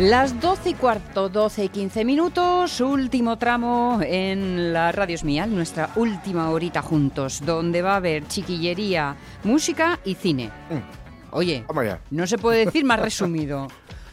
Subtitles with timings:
[0.00, 5.44] Las 12 y cuarto, 12 y 15 minutos, último tramo en la Radio es Mía,
[5.44, 10.50] nuestra última horita juntos, donde va a haber chiquillería, música y cine.
[10.70, 11.32] Mm.
[11.32, 11.66] Oye,
[12.10, 13.68] no se puede decir más resumido.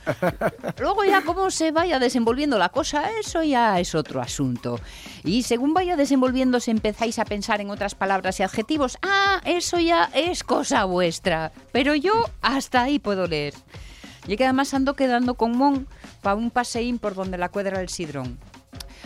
[0.78, 4.82] Luego ya cómo se vaya desenvolviendo la cosa, eso ya es otro asunto.
[5.24, 10.10] Y según vaya desenvolviéndose empezáis a pensar en otras palabras y adjetivos, ah, eso ya
[10.14, 11.54] es cosa vuestra.
[11.72, 13.54] Pero yo hasta ahí puedo leer.
[14.28, 15.88] Y que además ando quedando con Mon
[16.22, 18.38] para un paseín por donde la cuadra el Sidrón.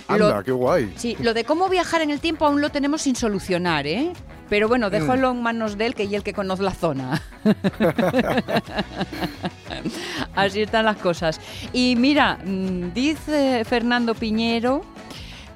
[0.08, 0.92] Anda, Lo- qué guay.
[0.98, 4.12] Sí, lo de cómo viajar en el tiempo aún lo tenemos sin solucionar, ¿eh?
[4.50, 7.22] Pero bueno, déjalo en manos de él, que es el que conoce la zona.
[10.36, 11.40] Así están las cosas.
[11.74, 14.82] Y mira, mm, dice Fernando Piñero,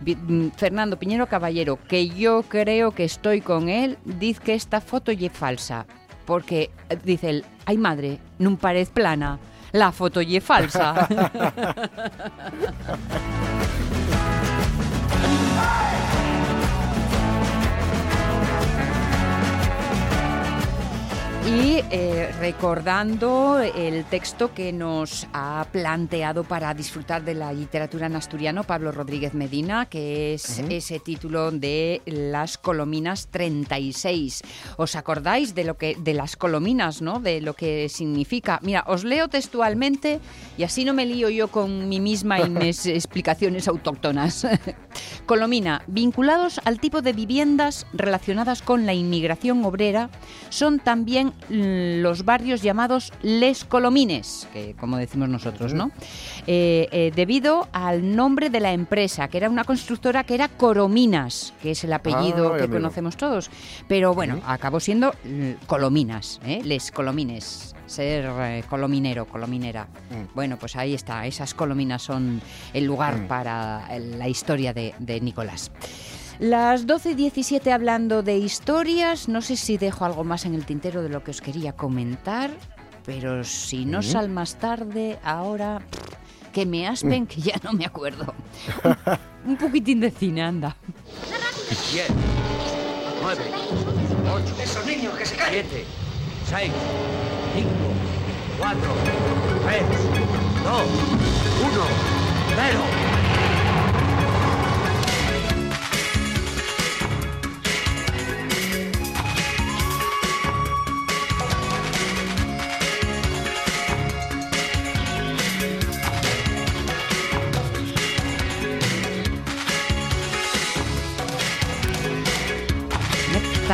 [0.06, 5.12] mm, Fernando Piñero Caballero, que yo creo que estoy con él, dice que esta foto
[5.12, 5.86] es falsa.
[6.26, 9.40] Porque, eh, dice él, ay madre, no parece plana,
[9.72, 11.08] la foto es falsa.
[21.48, 28.16] Y eh, recordando el texto que nos ha planteado para disfrutar de la literatura en
[28.16, 34.42] asturiano Pablo Rodríguez Medina, que es ese título de Las Colominas 36.
[34.78, 37.20] ¿Os acordáis de lo que de las colominas, no?
[37.20, 38.60] De lo que significa.
[38.64, 40.20] Mira, os leo textualmente
[40.58, 44.48] y así no me lío yo con mí misma y mis explicaciones autóctonas.
[45.28, 50.10] Colomina, vinculados al tipo de viviendas relacionadas con la inmigración obrera,
[50.50, 55.92] son también los barrios llamados Les Colomines, que como decimos nosotros, ¿no?
[56.48, 61.54] Eh, eh, debido al nombre de la empresa, que era una constructora que era Corominas,
[61.62, 62.74] que es el apellido Ah, que amigo.
[62.80, 63.50] conocemos todos.
[63.88, 66.62] Pero bueno, acabó siendo mm, Colominas, ¿eh?
[66.64, 67.74] Les Colomines.
[67.86, 69.88] Ser eh, colominero, colominera.
[70.34, 71.28] Bueno, pues ahí está.
[71.28, 72.42] Esas colominas son
[72.74, 75.70] el lugar para la historia de, de Nicolás.
[76.40, 79.28] Las 12 y 17 hablando de historias.
[79.30, 82.52] No sé si dejo algo más en el tintero de lo que os quería comentar.
[83.06, 85.82] Pero si no sal más tarde, ahora
[86.52, 88.34] que me aspen, que ya no me acuerdo.
[88.84, 90.76] Un, un poquitín de cine, anda.
[91.94, 92.08] 10,
[93.22, 93.42] 9,
[94.34, 95.66] 8, Esos niños que se callen.
[95.70, 95.86] 7,
[96.50, 96.72] 6,
[97.56, 97.70] 5,
[98.58, 98.82] 4,
[99.66, 99.84] 3,
[100.64, 100.84] 2,
[101.74, 101.86] 1,
[102.56, 103.25] 0.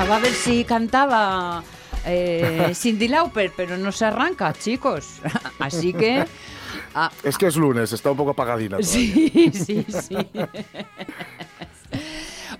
[0.01, 1.63] Estaba a ver si cantaba
[2.07, 5.19] eh, Cindy Lauper, pero no se arranca, chicos.
[5.59, 6.25] Así que...
[6.95, 8.77] ah, Es que es lunes, está un poco apagadina.
[8.79, 8.91] todavía.
[8.91, 10.17] Sí, sí, sí.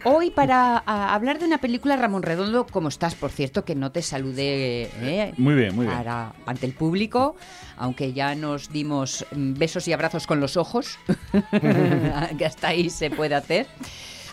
[0.03, 3.15] Hoy para a, hablar de una película, Ramón Redondo, ¿cómo estás?
[3.15, 5.33] Por cierto, que no te saludé ¿eh?
[5.37, 5.97] Muy bien, muy bien.
[5.97, 7.35] Para- ante el público,
[7.75, 10.99] aunque ya nos dimos mm, besos y abrazos con los ojos,
[12.37, 13.65] que hasta ahí se puede hacer.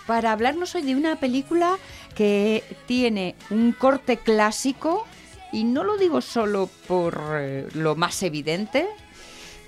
[0.08, 1.76] Para hablarnos hoy de una película
[2.16, 5.06] que tiene un corte clásico,
[5.52, 8.86] y no lo digo solo por eh, lo más evidente,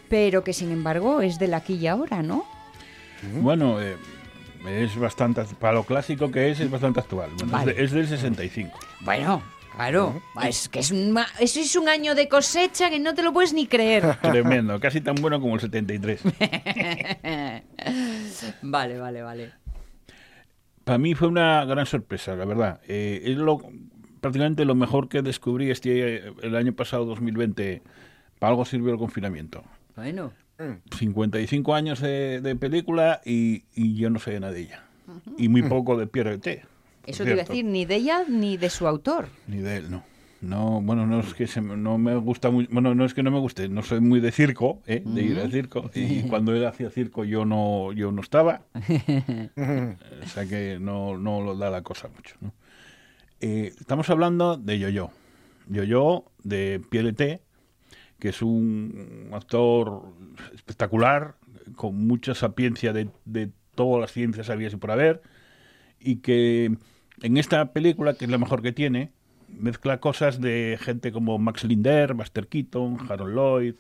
[0.09, 2.45] pero que sin embargo es del aquí y ahora, ¿no?
[3.43, 3.97] Bueno, eh,
[4.67, 7.31] es bastante, para lo clásico que es, es bastante actual.
[7.37, 7.73] Bueno, Vale.
[7.73, 8.79] es, de- es del 65.
[9.01, 9.43] Bueno,
[9.77, 13.23] claro, es que es un, ma- eso es un año de cosecha que no te
[13.23, 14.17] lo puedes ni creer.
[14.23, 16.23] Tremendo, casi tan bueno como el 73.
[18.63, 19.53] vale, vale, vale.
[20.91, 22.81] Para mí fue una gran sorpresa, la verdad.
[22.89, 23.61] Eh, es lo,
[24.21, 27.81] prácticamente lo mejor que descubrí este el año pasado, 2020.
[28.41, 29.63] Para algo sirvió el confinamiento.
[29.95, 30.33] Bueno,
[30.99, 34.83] 55 años de, de película y, y yo no sé nada de ella.
[35.39, 36.65] Y muy poco de Pierre T.
[37.07, 39.29] Eso te iba a decir, ni de ella ni de su autor.
[39.47, 40.03] Ni de él, no.
[40.41, 43.23] No, bueno, no es que se me- no me gusta muy, bueno, no es que
[43.23, 45.03] no me guste, no soy muy de circo, ¿eh?
[45.05, 50.27] de ir al circo, y cuando él hacía circo yo no, yo no estaba, o
[50.27, 52.37] sea que no, no lo da la cosa mucho.
[52.41, 52.53] ¿no?
[53.41, 55.11] Eh, estamos hablando de Yo-Yo,
[55.69, 57.43] Yo-Yo de PLT,
[58.19, 60.05] que es un actor
[60.55, 61.37] espectacular,
[61.77, 65.21] con mucha sapiencia de, de todas las ciencias habidas y por haber,
[66.01, 66.75] y que
[67.23, 69.11] en esta película, que es la mejor que tiene,
[69.59, 73.75] mezcla cosas de gente como Max Linder, Buster Keaton, Harold Lloyd,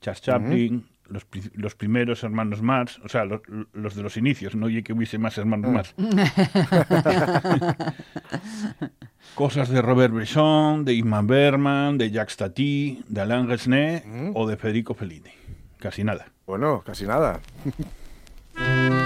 [0.00, 3.40] Charles Chaplin, los, los primeros hermanos Marx, o sea, los,
[3.72, 5.94] los de los inicios, no oye que hubiese más hermanos Marx.
[9.34, 14.02] Cosas de Robert Bresson, de Ingmar Bergman, de Jacques Tati, de Alain Resnais
[14.34, 15.30] o de Federico Fellini.
[15.78, 16.26] Casi nada.
[16.46, 17.40] Bueno, casi nada.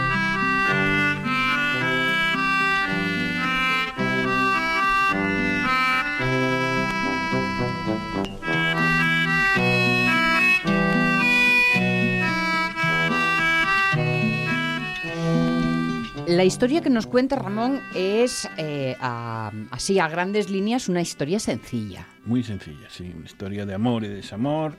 [16.38, 21.40] La historia que nos cuenta Ramón es, eh, a- así a grandes líneas, una historia
[21.40, 22.06] sencilla.
[22.24, 23.12] Muy sencilla, sí.
[23.12, 24.76] Una historia de amor y desamor,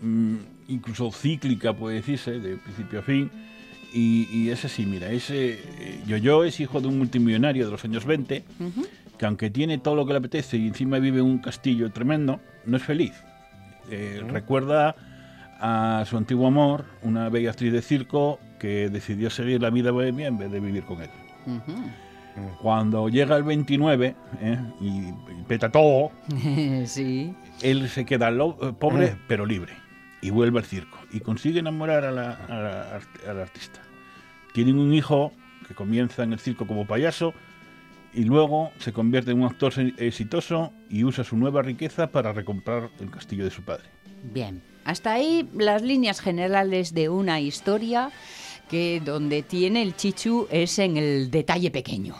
[0.00, 0.36] mm,
[0.68, 3.30] incluso cíclica, puede decirse, de principio a fin.
[3.92, 7.84] Y, y es así, mira, ese eh, Yo-Yo es hijo de un multimillonario de los
[7.84, 8.42] años 20,
[9.18, 12.40] que aunque tiene todo lo que le apetece y encima vive en un castillo tremendo,
[12.64, 13.12] no es feliz.
[13.90, 14.96] Eh, Recuerda
[15.60, 20.28] a su antiguo amor, una bella actriz de circo que decidió seguir la vida bohemia
[20.28, 21.10] en vez de vivir con él.
[22.60, 24.58] Cuando llega el 29 ¿eh?
[24.80, 25.12] y,
[25.48, 26.10] peta todo,
[26.84, 27.34] sí.
[27.62, 29.72] él se queda eh, pobre pero libre
[30.20, 33.00] y vuelve al circo y consigue enamorar a la, a la
[33.30, 33.80] a la artista.
[34.52, 35.32] Tienen un hijo
[35.66, 37.32] que comienza en el circo como payaso
[38.12, 42.90] y luego se convierte en un actor exitoso y usa su nueva riqueza para recomprar
[42.98, 43.84] el castillo de su padre.
[44.32, 44.62] Bien.
[44.84, 48.10] Hasta ahí las líneas generales de una historia
[48.68, 52.14] que donde tiene el chichu es en el detalle pequeño.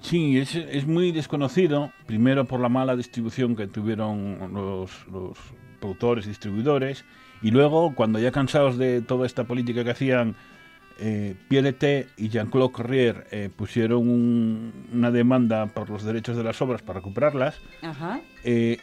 [0.00, 5.38] Sí, es, es muy desconocido, primero por la mala distribución que tuvieron los, los
[5.80, 7.04] productores y distribuidores,
[7.42, 10.34] y luego, cuando ya cansados de toda esta política que hacían,
[10.98, 16.60] eh, PLT y Jean-Claude Carrier eh, pusieron un- una demanda por los derechos de las
[16.62, 18.20] obras para recuperarlas, Ajá.
[18.44, 18.78] eh,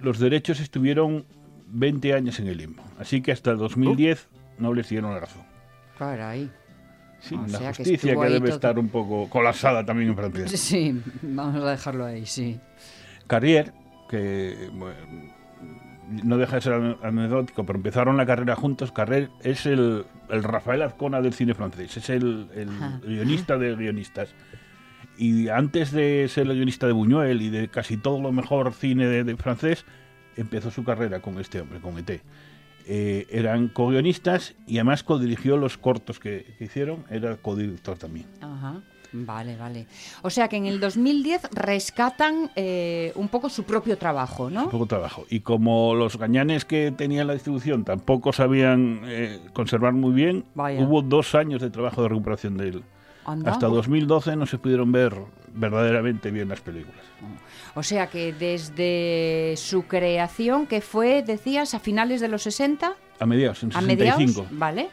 [0.00, 1.24] los derechos estuvieron
[1.68, 2.82] 20 años en el limbo.
[2.98, 4.28] Así que hasta el 2010
[4.58, 5.42] no les dieron la razón.
[5.98, 6.50] Caray.
[7.20, 10.44] Sí, O la sea justicia que, debe todo- estar un poco colapsada también en Francia.
[10.56, 12.60] Sí, vamos a dejarlo ahí, sí.
[13.26, 13.72] Carrier,
[14.10, 14.94] que bueno,
[16.22, 18.92] no deja de ser ane- anecdótico, pero empezaron la carrera juntos.
[18.92, 22.48] Carrier es el, el Rafael Azcona del cine francés, es el,
[23.06, 24.34] guionista de guionistas.
[25.16, 29.06] Y antes de ser el guionista de Buñuel y de casi todo lo mejor cine
[29.06, 29.86] de, de francés,
[30.36, 32.20] empezó su carrera con este hombre, con ET.
[32.86, 38.26] Eh, eran co-guionistas y además co-dirigió los cortos que, que hicieron, era co-director también.
[38.40, 38.82] Ajá.
[39.14, 39.86] Vale, vale.
[40.22, 44.68] O sea que en el 2010 rescatan eh, un poco su propio trabajo, ¿no?
[44.68, 45.24] poco trabajo.
[45.30, 50.80] Y como los gañanes que tenía la distribución tampoco sabían eh, conservar muy bien, Vaya.
[50.80, 52.82] hubo dos años de trabajo de recuperación de
[53.24, 55.14] Hasta 2012 no se pudieron ver
[55.54, 57.00] verdaderamente bien las películas.
[57.74, 63.26] O sea que desde su creación, que fue, decías, a finales de los 60, A
[63.26, 63.86] mediados, en a 65.
[63.86, 64.88] mediados, ¿vale?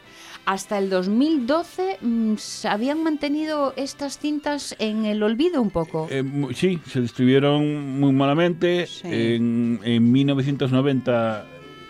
[0.46, 6.08] Hasta el 2012 mm, se habían mantenido estas cintas en el olvido un poco.
[6.10, 6.24] Eh,
[6.56, 8.88] sí, se distribuyeron muy malamente.
[8.88, 9.08] Sí.
[9.08, 11.46] En, en 1990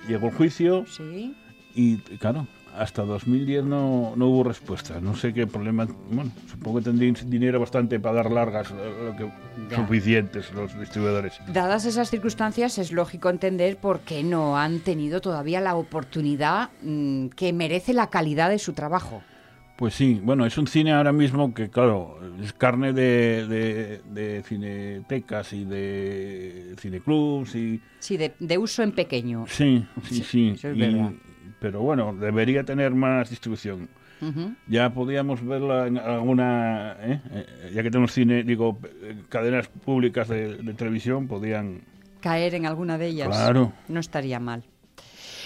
[0.08, 1.34] llegó el juicio sí.
[1.74, 2.46] y, claro,
[2.78, 5.00] hasta 2010 no, no hubo respuesta.
[5.02, 5.88] No sé qué problema.
[6.10, 9.30] Bueno, supongo que tendrían dinero bastante para dar largas, lo lo que
[9.76, 11.40] suficientes los distribuidores.
[11.54, 17.28] Dadas esas circunstancias, es lógico entender por qué no han tenido todavía la oportunidad mm,
[17.30, 19.22] que merece la calidad de su trabajo.
[19.78, 24.44] Pues sí, bueno, es un cine ahora mismo que, claro, es carne de, de, de
[24.44, 27.82] cinetecas y de cineclubs y...
[28.00, 29.46] Sí, de, de uso en pequeño.
[29.48, 30.50] Sí, sí, sí.
[30.56, 31.12] eso es y- verdad.
[31.62, 33.88] Pero bueno, debería tener más distribución.
[34.68, 36.96] Ya podíamos verla en alguna...
[37.00, 37.22] ¿eh?
[37.32, 38.78] Eh, Ya que tenemos cine, digo,
[39.30, 41.82] cadenas públicas de, de televisión, podían...
[42.20, 43.28] Caer en alguna de ellas.
[43.30, 43.74] Claro.
[43.88, 44.64] No estaría mal.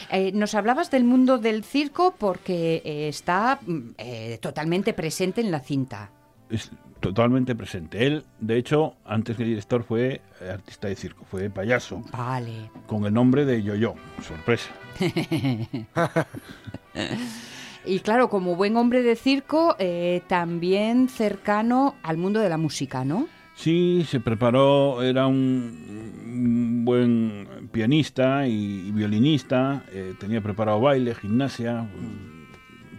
[0.10, 5.52] Eh, nos hablabas del mundo del circo porque eh, está mm, eh, totalmente presente en
[5.52, 6.12] la cinta.
[6.50, 8.06] Es totalmente presente.
[8.06, 12.72] Él, de hecho, antes que director fue eh, artista de circo, fue payaso, Vale.
[12.88, 14.72] con el nombre de Yo-Yo, sorpresa.
[17.88, 23.06] Y claro, como buen hombre de circo, eh, también cercano al mundo de la música,
[23.06, 23.28] ¿no?
[23.54, 31.88] Sí, se preparó, era un, buen pianista y, y violinista, eh, tenía preparado baile, gimnasia,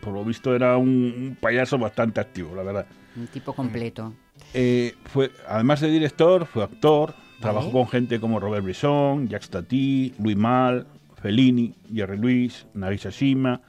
[0.00, 2.86] por lo visto era un, un payaso bastante activo, la verdad.
[3.16, 4.12] Un tipo completo.
[4.52, 10.14] Eh, fue, además de director, fue actor, trabajó con gente como Robert Bresson, Jacques Tati,
[10.18, 10.86] Louis Mal,
[11.20, 13.60] Fellini, Jerry Lewis, Nagisa Shima,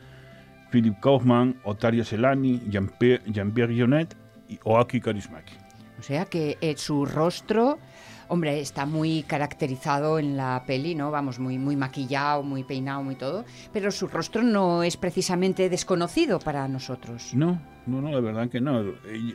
[0.72, 4.16] Philip Kaufman, Otario Selani, Jean-Pierre Jeunet
[4.50, 5.54] y Oaki Kaurismäki.
[6.00, 7.80] O sea que eh, su rostro,
[8.30, 11.12] hombre, está muy caracterizado en la peli, ¿no?
[11.12, 13.46] Vamos, muy, muy maquillado, muy peinado, muy todo.
[13.74, 17.34] Pero su rostro no es precisamente desconocido para nosotros.
[17.34, 18.82] No, no, no, la verdad que no.
[18.82, 19.34] Eh,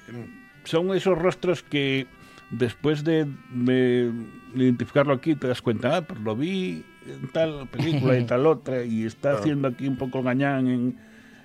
[0.64, 2.06] Son esos rostros que
[2.50, 4.12] después de, de
[4.54, 8.84] identificarlo aquí te das cuenta, ah, pues lo vi en tal película y tal otra
[8.84, 10.98] y está haciendo aquí un poco el gañán en,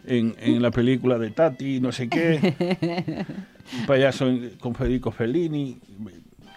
[0.05, 2.55] en, en la película de Tati, no sé qué.
[3.79, 4.27] Un payaso
[4.59, 5.77] con Federico Fellini.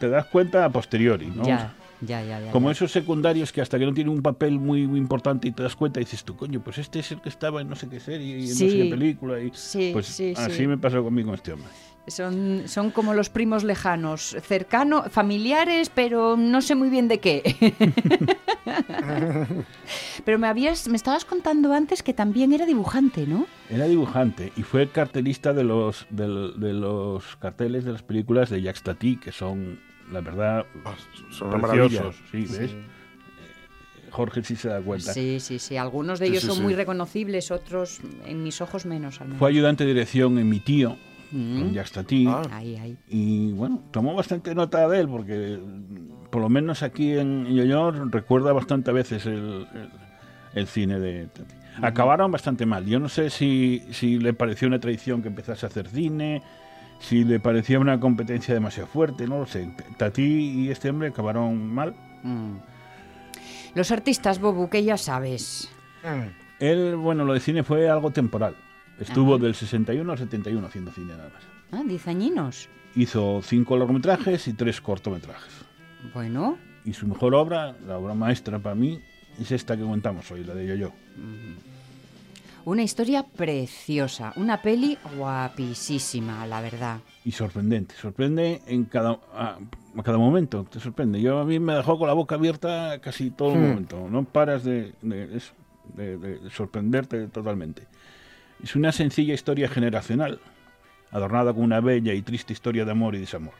[0.00, 1.45] Te das cuenta a posteriori, ¿no?
[1.45, 2.50] Ya, ya, ya, ya.
[2.52, 2.73] Como ya.
[2.73, 5.76] esos secundarios que hasta que no tienen un papel muy, muy importante y te das
[5.76, 8.00] cuenta y dices tú, coño, pues este es el que estaba en no sé qué
[8.00, 9.38] serie y en no sé qué película.
[9.40, 10.66] Y, Sí, pues sí, así sí.
[10.66, 11.69] me pasó conmigo con este hombre.
[12.07, 17.75] Son, son como los primos lejanos, cercanos, familiares, pero no sé muy bien de qué.
[20.25, 23.47] pero me habías, me estabas contando antes que también era dibujante, ¿no?
[23.69, 28.83] Era dibujante y fue cartelista de los, de, los carteles de las películas de Jacques
[28.83, 29.78] Tati, que son,
[30.12, 30.95] la verdad, Ah,
[31.31, 32.17] son preciosos.
[32.31, 32.71] Sí, ¿ves?
[32.73, 32.85] Eh,
[34.11, 35.12] Jorge sí se da cuenta.
[35.12, 35.76] Sí, sí, sí.
[35.76, 36.62] Algunos de Sí, ellos sí, son sí.
[36.62, 39.38] muy reconocibles, otros en mis ojos menos, al menos.
[39.38, 40.97] Fue ayudante de dirección en Mi Tío,
[41.33, 41.61] Mm.
[41.61, 42.26] con Jacques Tati.
[42.26, 42.43] Ah.
[42.50, 42.97] Ahí, ahí.
[43.09, 45.61] Y bueno, tomó bastante nota de él porque
[46.31, 49.35] por lo menos aquí en Yoyor recuerda bastante a veces el,
[49.75, 49.90] el-
[50.55, 51.55] el cine de Tati.
[51.83, 52.85] Acabaron bastante mal.
[52.85, 56.43] Yo no sé si, si le pareció una tradición que empezase a hacer cine,
[57.00, 59.69] si le parecía una competencia demasiado fuerte, no lo sé.
[59.97, 61.95] Tati y este hombre acabaron mal.
[62.23, 62.57] Mm.
[63.75, 65.71] Los artistas, Bobu, que ya sabes.
[66.04, 66.62] Mm.
[66.62, 68.54] Él, bueno, lo de cine fue algo temporal.
[69.00, 71.42] Estuvo del 61 al 71 haciendo cine nada más.
[71.73, 72.69] Ah, diez añinos.
[72.95, 75.52] Hizo cinco largometrajes y tres cortometrajes.
[76.12, 79.00] Bueno, Y su mejor obra, la obra maestra para mí,
[79.40, 80.92] es esta que contamos hoy, la de Yo-Yo.
[82.64, 87.00] Una historia preciosa, una peli guapísima, la verdad.
[87.25, 89.59] Y sorprendente, sorprende en cada, a,
[89.97, 91.21] a cada momento, te sorprende.
[91.21, 93.62] Yo a mí me dejó con la boca abierta casi todo el Hmm.
[93.69, 95.40] momento, no paras de, de
[95.97, 97.83] de- de sorprenderte totalmente.
[98.62, 100.38] Es una sencilla historia generacional,
[101.11, 103.55] adornada con una bella y triste historia de amor y desamor.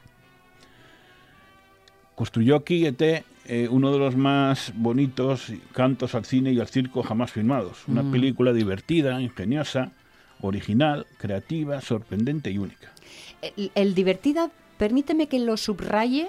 [2.15, 7.03] Construyó aquí ET eh, uno de los más bonitos cantos al cine y al circo
[7.03, 7.79] jamás filmados.
[7.89, 8.11] Una Mm.
[8.13, 9.91] película divertida, ingeniosa,
[10.41, 12.93] original, creativa, sorprendente y única.
[13.43, 16.29] El, el divertida, permíteme que lo subraye,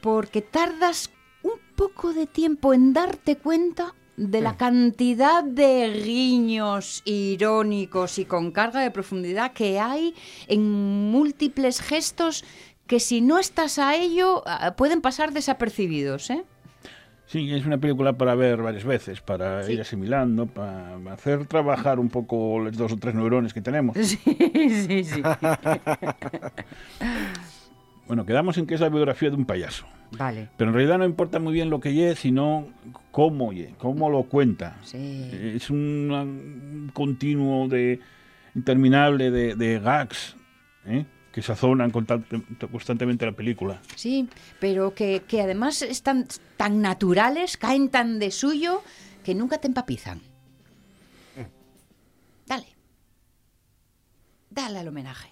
[0.00, 1.10] porque tardas
[1.42, 8.50] un poco de tiempo en darte cuenta de la cantidad de guiños irónicos y con
[8.52, 10.14] carga de profundidad que hay
[10.48, 10.62] en
[11.12, 12.44] múltiples gestos
[12.88, 16.42] que si no estás a ello ah, pueden pasar desapercibidos, ¿eh?
[17.26, 19.74] Sí, es una película para ver varias veces, para Sí.
[19.74, 23.96] ir asimilando, para hacer trabajar un poco los dos o tres neurones que tenemos.
[24.02, 25.22] Sí, sí, sí.
[28.06, 29.84] Bueno, quedamos en que es la biografía de un payaso.
[30.16, 32.66] Vale, Pero en realidad no importa muy bien lo que ye, sino
[33.10, 34.78] cómo ye, cómo lo cuenta.
[34.82, 35.28] sí.
[35.32, 38.00] Es un, un continuo de
[38.54, 40.34] interminable de, de gags
[40.86, 41.04] ¿eh?
[41.38, 42.40] Que sazonan constante-
[42.70, 43.80] constantemente la película.
[43.94, 44.28] Sí,
[44.58, 46.26] pero que, que además están
[46.56, 48.82] tan naturales, caen tan de suyo,
[49.24, 50.20] que nunca te empapizan.
[52.46, 52.66] Dale.
[54.50, 55.28] Dale al homenaje.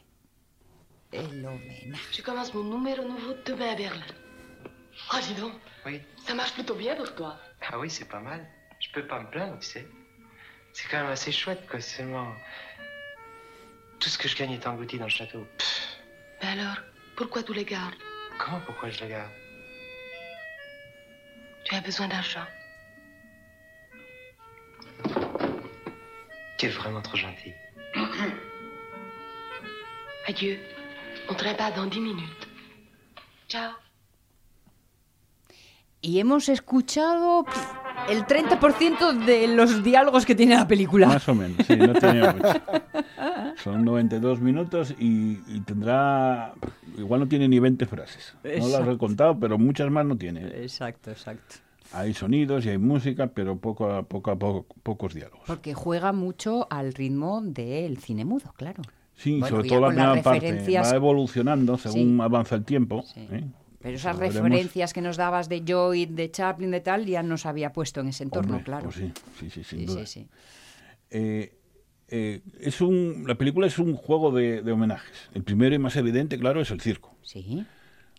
[1.13, 2.13] El homenaje.
[2.13, 4.07] Je commence mon numéro nouveau demain à Berlin.
[5.13, 6.01] Oh, dis donc, Oui.
[6.27, 7.39] ça marche plutôt bien pour toi.
[7.71, 8.47] Ah oui, c'est pas mal.
[8.81, 9.87] Je peux pas me plaindre, tu sais.
[10.73, 11.81] C'est quand même assez chouette, quoi.
[11.81, 12.29] Seulement.
[13.99, 15.47] Tout ce que je gagne est englouti dans le château.
[15.57, 15.76] Pff,
[16.43, 16.77] Mais alors,
[17.17, 17.95] pourquoi tu les gardes?
[18.39, 19.31] Comment, pourquoi je le garde?
[21.65, 22.47] Tu as besoin d'argent.
[26.59, 27.53] Tu es vraiment trop gentil.
[30.29, 30.59] Adieu.
[31.29, 32.49] On te rebat dans dix minutes.
[33.49, 33.73] Ciao.
[36.03, 37.45] Y hemos escuchado
[38.09, 41.09] El 30% de los diálogos que tiene la película.
[41.09, 42.61] Más o menos, sí, no tenía mucho.
[43.63, 46.53] Son 92 minutos y, y tendrá.
[46.97, 48.35] Igual no tiene ni 20 frases.
[48.45, 48.91] No las Exacto.
[48.93, 50.47] he contado, pero muchas más no tiene.
[50.63, 51.57] Exacto, exacto.
[51.93, 55.45] Hay sonidos y hay música, pero poco a poco, a poco pocos diálogos.
[55.47, 58.83] Porque juega mucho al ritmo del cine mudo, claro.
[59.15, 60.79] Sí, Bueno, sobre todo la primera parte.
[60.79, 62.23] Va evolucionando según Sí.
[62.23, 63.03] avanza el tiempo.
[63.03, 63.27] Sí.
[63.31, 63.45] ¿eh?
[63.87, 67.73] Pero esas referencias que nos dabas de Joy, de Chaplin, de tal, ya nos había
[67.73, 68.85] puesto en ese entorno, Hombre, claro.
[68.85, 70.07] pues sí, sí, sí, sin sí, duda.
[70.07, 70.29] sí, sí.
[71.11, 71.57] Eh,
[72.09, 75.31] eh, es un, la película es un juego de, de homenajes.
[75.35, 77.17] El primero y más evidente, claro, es el circo.
[77.23, 77.65] Sí.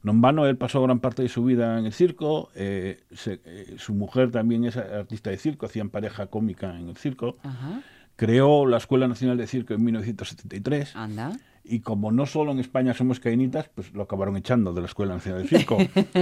[0.03, 2.49] No en vano, él pasó gran parte de su vida en el circo.
[2.55, 7.37] eh, se- su mujer también es artista de circo, hacían pareja cómica en el circo.
[7.43, 7.81] Ajá.
[8.15, 10.95] Creó la Escuela Nacional de Circo en 1973.
[10.95, 11.37] Anda.
[11.69, 15.13] Y como no solo en España somos cainitas, pues lo acabaron echando de la Escuela
[15.13, 15.77] Nacional de Circo.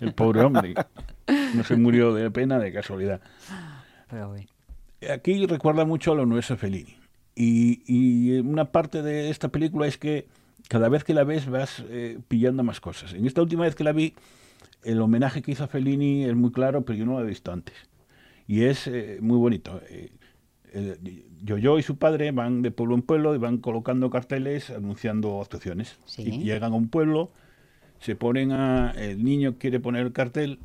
[0.00, 0.74] el pobre hombre.
[1.54, 3.20] No se murió de pena, de casualidad.
[4.08, 4.46] Pero bueno.
[5.12, 6.96] Aquí recuerda mucho a lo nuestro Fellini.
[7.34, 10.26] Y, y una parte de esta película es que
[10.68, 13.12] cada vez que la ves vas eh, pillando más cosas.
[13.14, 14.14] En esta última vez que la vi,
[14.84, 17.52] el homenaje que hizo a Fellini es muy claro, pero yo no lo he visto
[17.52, 17.74] antes.
[18.46, 19.80] Y es eh, muy bonito.
[19.88, 20.10] Eh,
[21.42, 25.98] Yo-Yo y su padre van de pueblo en pueblo y van colocando carteles anunciando actuaciones.
[26.06, 26.22] Sí.
[26.22, 27.30] Y llegan a un pueblo,
[27.98, 28.92] se ponen a...
[28.92, 30.58] El niño quiere poner el cartel,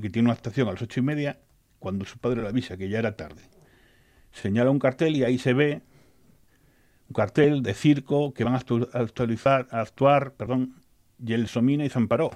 [0.00, 1.38] que tiene una actuación a las ocho y media,
[1.78, 3.42] cuando su padre le avisa que ya era tarde
[4.32, 5.82] señala un cartel y ahí se ve
[7.08, 10.74] un cartel de circo que van a actu- a actualizar, a actuar, perdón,
[11.24, 12.30] Gelsomina y Zamparó,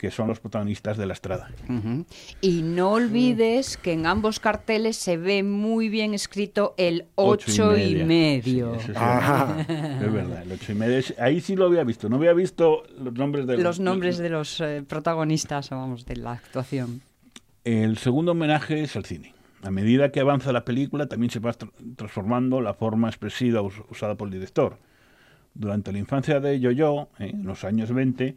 [0.00, 1.50] que son los protagonistas de la estrada.
[2.40, 7.96] Y no olvides que en ambos carteles se ve muy bien escrito el ocho y
[7.96, 8.06] media.
[8.06, 8.72] medio.
[8.76, 9.60] Sí, eso sí, Ajá.
[9.60, 10.98] es verdad, el ocho y media.
[10.98, 14.30] es- Ahí sí lo había visto, no había visto los nombres de Los nombres de
[14.30, 17.02] los eh, protagonistas, vamos, de la actuación.
[17.64, 19.34] El segundo homenaje es al cine.
[19.62, 23.82] A medida que avanza la película, también se va tra- transformando la forma expresiva us-
[23.90, 24.78] usada por el director.
[25.52, 27.32] Durante la infancia de Yo-Yo, ¿eh?
[27.34, 28.36] en los años 20,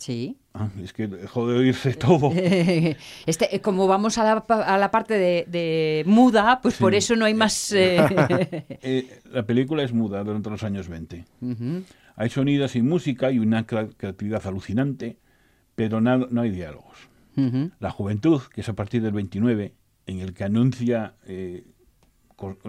[0.00, 0.36] Sí.
[0.54, 2.32] ah, es que dejó de oírse todo.
[3.26, 6.98] Este, eh, como vamos a la, a la parte de, de muda, pues por Sí.
[6.98, 7.70] eso no hay más...
[7.76, 11.24] eh, Eh, la película es muda durante los años 20.
[11.42, 11.82] Ujú.
[12.16, 15.16] Hay sonidos y música y una crea- creatividad alucinante,
[15.74, 16.96] pero nada- no hay diálogos.
[17.36, 17.70] Ujú.
[17.78, 19.74] La juventud, que es a partir del 29,
[20.06, 21.64] en el que anuncia eh,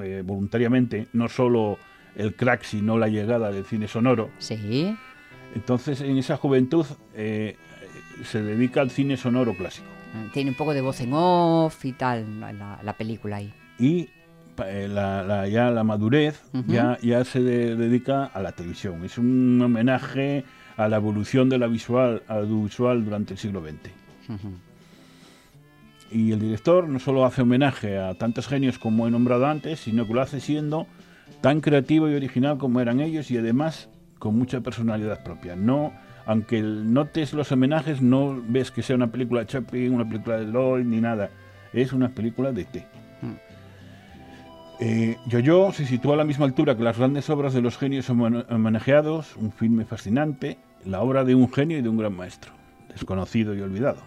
[0.03, 1.77] eh, voluntariamente no solo
[2.15, 4.29] el crack, sino la llegada del cine sonoro.
[4.37, 4.95] Sí.
[5.55, 6.85] Entonces, en esa juventud
[7.15, 7.55] eh,
[8.23, 9.87] se dedica al cine sonoro clásico.
[10.33, 13.53] Tiene un poco de voz en off y tal, la, la- la película ahí.
[13.79, 14.09] Y
[14.65, 19.03] eh, la, la- ya la madurez ya, ya se de- dedica a la televisión.
[19.05, 20.43] Es un homenaje
[20.77, 23.91] a la evolución de la visual, audiovisual durante el siglo XX.
[26.11, 30.05] Y el director no solo hace homenaje a tantos genios como he nombrado antes, sino
[30.05, 30.87] que lo hace siendo
[31.39, 33.89] tan creativo y original como eran ellos y además
[34.21, 35.55] con mucha personalidad propia.
[35.55, 35.91] No,
[36.27, 40.45] aunque notes los homenajes, no ves que sea una película de Chaplin, una película de
[40.45, 41.31] Lloyd ni nada.
[41.73, 42.85] Es una película de T.
[44.79, 48.09] Eh, Yo-Yo se sitúa a la misma altura que las grandes obras de los genios
[48.11, 52.51] homen- homenajeados, un filme fascinante, la obra de un genio y de un gran maestro,
[52.89, 54.01] desconocido y olvidado.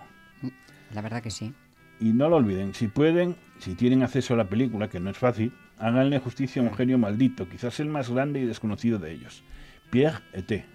[0.92, 1.52] La verdad que sí.
[2.00, 5.18] Y no lo olviden, si pueden, si tienen acceso a la película, que no es
[5.18, 9.42] fácil, háganle justicia a un genio maldito, quizás el más grande y desconocido de ellos,
[9.90, 10.66] Pierre Eté.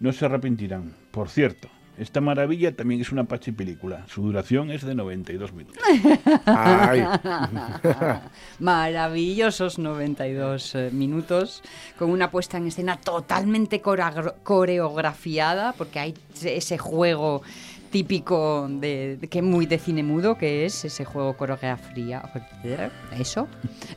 [0.00, 0.94] No se arrepentirán.
[1.10, 4.04] Por cierto, esta maravilla también es una pachi película.
[4.08, 5.82] Su duración es de 92 minutos.
[6.44, 7.02] Ay,
[8.58, 11.62] Maravillosos 92 eh, minutos
[11.98, 17.42] con una puesta en escena totalmente coreografiada porque hay ese juego
[17.96, 22.20] típico de, de- que muy de cine mudo que es ese juego coreografía
[23.18, 23.48] eso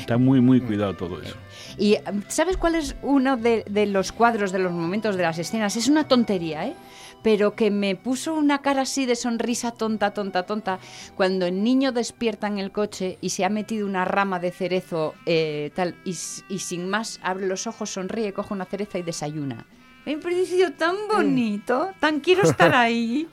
[0.00, 1.36] Está muy, muy cuidado todo eso.
[1.78, 1.96] y
[2.26, 5.76] ¿sabes cuál es uno de, de los cuadros, de los momentos de las escenas?
[5.76, 6.74] Es una tontería, ¿eh?
[7.22, 10.78] Pero que me puso una cara así de sonrisa tonta, tonta, tonta,
[11.16, 15.14] cuando el niño despierta en el coche y se ha metido una rama de cerezo,
[15.26, 16.10] eh, tal, y,
[16.48, 19.66] y sin más abre los ojos, sonríe, coge una cereza y desayuna.
[20.08, 23.28] Me ha parecido tan bonito, tan quiero estar ahí.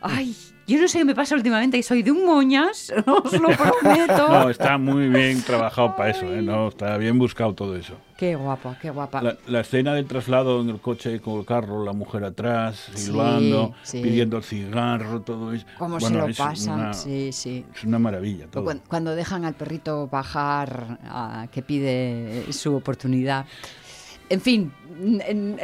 [0.00, 0.36] Ay,
[0.68, 4.28] yo no sé qué me pasa últimamente, que soy de un moñas, os lo prometo.
[4.28, 6.42] No, está muy bien trabajado para eso, ¿eh?
[6.42, 7.94] No, está bien buscado todo eso.
[8.16, 9.20] Qué guapa, qué guapa.
[9.20, 13.06] La, la escena del traslado en el coche con el carro, la mujer atrás, Sí,
[13.06, 14.00] silbando, sí.
[14.00, 15.66] pidiendo el cigarro, todo eso.
[15.76, 17.64] Cómo Bueno, se lo pasan, una- sí, sí.
[17.74, 18.46] Es una maravilla.
[18.46, 18.62] todo.
[18.62, 23.44] Cuando, cuando dejan al perrito bajar, a, que pide su oportunidad.
[24.30, 24.72] En fin,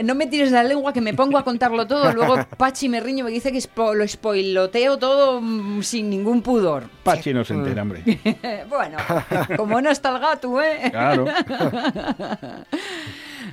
[0.03, 2.13] no me tires la lengua que me pongo a contarlo todo.
[2.13, 6.89] Luego Pachi me riño y me dice que lo spoiloteo todo mm, sin ningún pudor.
[7.03, 8.03] Pachi no se entera, hombre.
[8.69, 8.99] bueno,
[9.57, 10.89] como no está el gato, ¿eh?
[10.91, 11.27] Claro.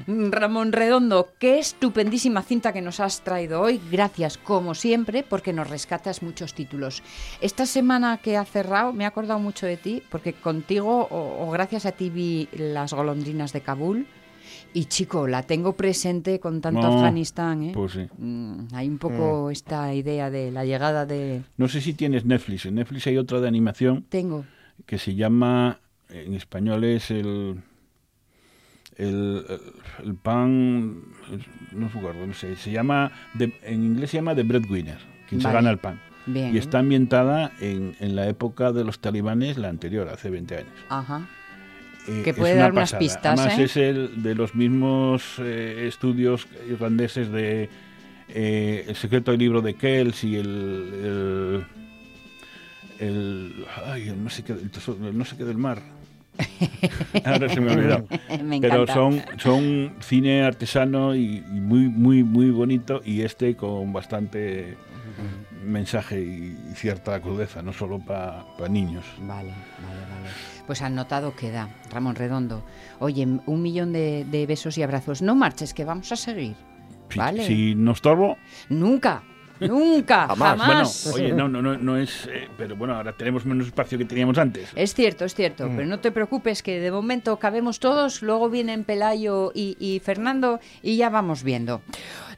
[0.08, 3.80] Ramón Redondo, qué estupendísima cinta que nos has traído hoy.
[3.89, 7.04] Gracias, como siempre, porque nos rescatas muchos títulos.
[7.39, 11.52] Esta semana que ha cerrado, me he acordado mucho de ti, porque contigo o, o
[11.52, 14.08] gracias a ti vi Las golondrinas de Kabul.
[14.73, 17.71] Y chico, la tengo presente con tanto No, Afganistán, ¿eh?
[17.73, 18.07] Pues sí.
[18.17, 21.41] Mm, hay un poco esta idea de la llegada de...
[21.57, 22.65] No sé si tienes Netflix.
[22.65, 24.45] En Netflix hay otra de animación Tengo.
[24.85, 27.61] que se llama, en español es el,
[28.97, 29.45] el,
[30.03, 31.01] el pan,
[31.71, 35.51] no recuerdo, no sé, se llama, The- en inglés se llama The Breadwinner, quien se
[35.51, 35.99] gana el pan.
[36.25, 36.55] Bien.
[36.55, 40.71] Y está ambientada en, en la época de los talibanes, la anterior, hace 20 años.
[40.89, 41.27] Ajá.
[42.07, 42.99] Eh, Que es puede una dar unas pasada.
[42.99, 43.63] pistas, Además ¿eh?
[43.63, 47.69] es el de los mismos eh, estudios irlandeses de
[48.29, 50.47] eh, El secreto del libro de Kells y el...
[52.99, 54.55] el, el- ay, el no sé qué,
[55.13, 55.79] no sé qué del mar.
[57.25, 58.07] Ahora se me ha olvidado.
[58.43, 63.93] Me Pero son, son cine artesano y, y muy, muy, muy bonito y este con
[63.93, 64.75] bastante
[65.63, 69.05] mensaje y cierta crudeza, no solo para niños.
[69.19, 70.29] Vale, vale, vale.
[70.65, 72.63] Pues anotado queda, Ramón Redondo.
[72.99, 75.21] Oye, un millón de, de besos y abrazos.
[75.21, 76.56] No marches, que vamos a seguir.
[77.10, 77.45] Si, Vale.
[77.45, 78.38] si no estorbo,
[78.69, 79.23] Nunca,
[79.67, 80.60] nunca, Jamás.
[80.62, 81.10] jamás.
[81.12, 82.28] Bueno, oye, no, no, no, no es.
[82.32, 84.69] eh, pero bueno, ahora tenemos menos espacio que teníamos antes.
[84.76, 85.76] Es cierto, es cierto, Mm.
[85.76, 90.60] pero no te preocupes que de momento cabemos todos, luego vienen Pelayo y, y Fernando
[90.82, 91.82] y ya vamos viendo.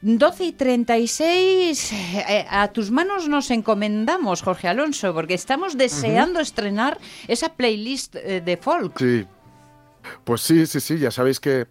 [0.02, 6.98] 12 y 36, eh, a tus manos nos encomendamos, Jorge Alonso, porque estamos deseando estrenar
[7.28, 8.98] esa playlist eh, de folk.
[8.98, 9.26] Sí.
[10.24, 11.66] Pues sí, sí, sí, ya sabéis que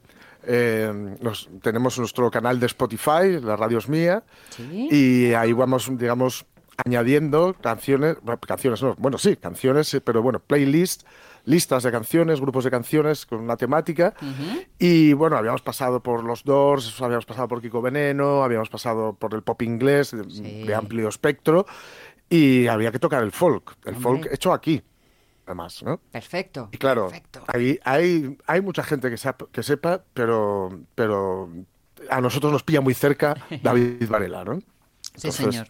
[0.47, 4.87] eh, nos- tenemos nuestro canal de Spotify, la radio es mía, Sí.
[4.91, 6.45] y ahí vamos, digamos,
[6.85, 11.03] añadiendo canciones, bueno, canciones no, bueno, sí, canciones, sí, pero bueno, playlist,
[11.45, 14.13] listas de canciones, grupos de canciones con una temática.
[14.79, 19.33] Y bueno, habíamos pasado por los Doors, habíamos pasado por Kiko Veneno, habíamos pasado por
[19.35, 21.65] el pop inglés de, amplio espectro,
[22.29, 24.01] y había que tocar el folk, el Hombre.
[24.23, 24.81] folk hecho aquí,
[25.45, 25.99] además, ¿no?
[26.11, 26.69] Perfecto.
[26.71, 27.43] Y claro, perfecto.
[27.47, 31.49] hay, hay, hay mucha gente que, sap- que sepa, pero, pero
[32.09, 34.59] a nosotros nos pilla muy cerca David Varela, ¿no?
[35.15, 35.67] Sí, señor.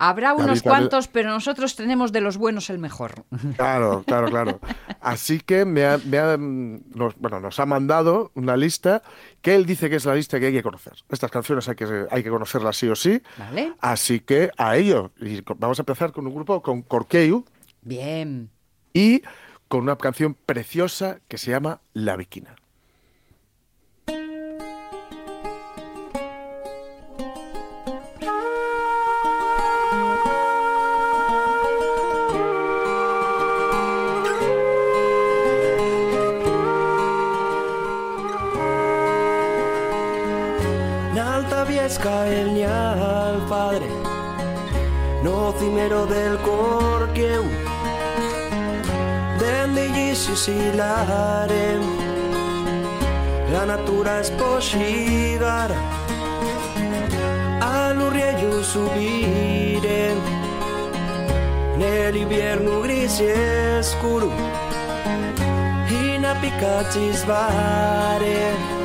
[0.00, 3.24] Habrá David unos Varela- cuantos, pero nosotros tenemos de los buenos el mejor.
[3.56, 4.60] Claro, claro, claro.
[5.00, 9.02] Así que me ha, me ha, nos, bueno, nos ha mandado una lista
[9.42, 10.92] que él dice que es la lista que hay que conocer.
[11.08, 13.20] Estas canciones hay que, hay que conocerlas sí o sí.
[13.38, 13.72] ¿Vale?
[13.80, 15.10] Así que a ello.
[15.20, 17.44] Y vamos a empezar con un grupo, con Corkeu,
[17.82, 18.50] Bien.
[18.98, 19.22] Y
[19.68, 22.56] con una canción preciosa que se llama La Viquina.
[53.50, 55.74] La natura sposcigar
[57.60, 60.14] All'urriello subire
[61.76, 64.30] Nell'inverno grisi e scuro
[65.88, 68.76] In appicati svare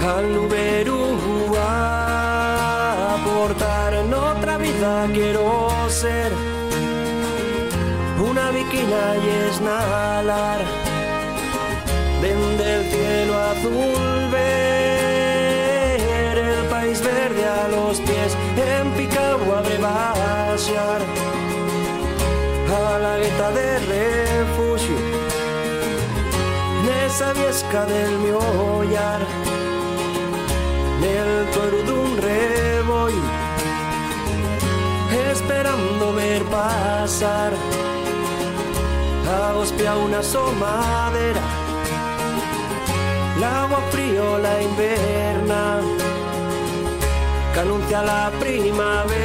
[0.00, 6.57] al Nuberu a portar en otra vida quiero ser
[8.20, 10.60] una viquina y esnalar
[12.20, 15.98] desde el cielo azul ver
[16.38, 18.36] el país verde a los pies.
[18.56, 21.00] En Picagua brebasear
[22.74, 24.98] a la gueta de refugio.
[26.80, 29.20] En esa viesca del miollar
[31.00, 33.22] nel tuero de un rebollo,
[35.30, 37.52] esperando ver pasar
[39.28, 41.42] a Ospia una somadera,
[43.36, 45.80] el agua frío la inverna,
[47.52, 49.18] que anuncia la primavera.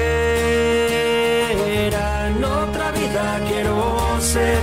[2.28, 3.76] En otra vida quiero
[4.20, 4.60] ser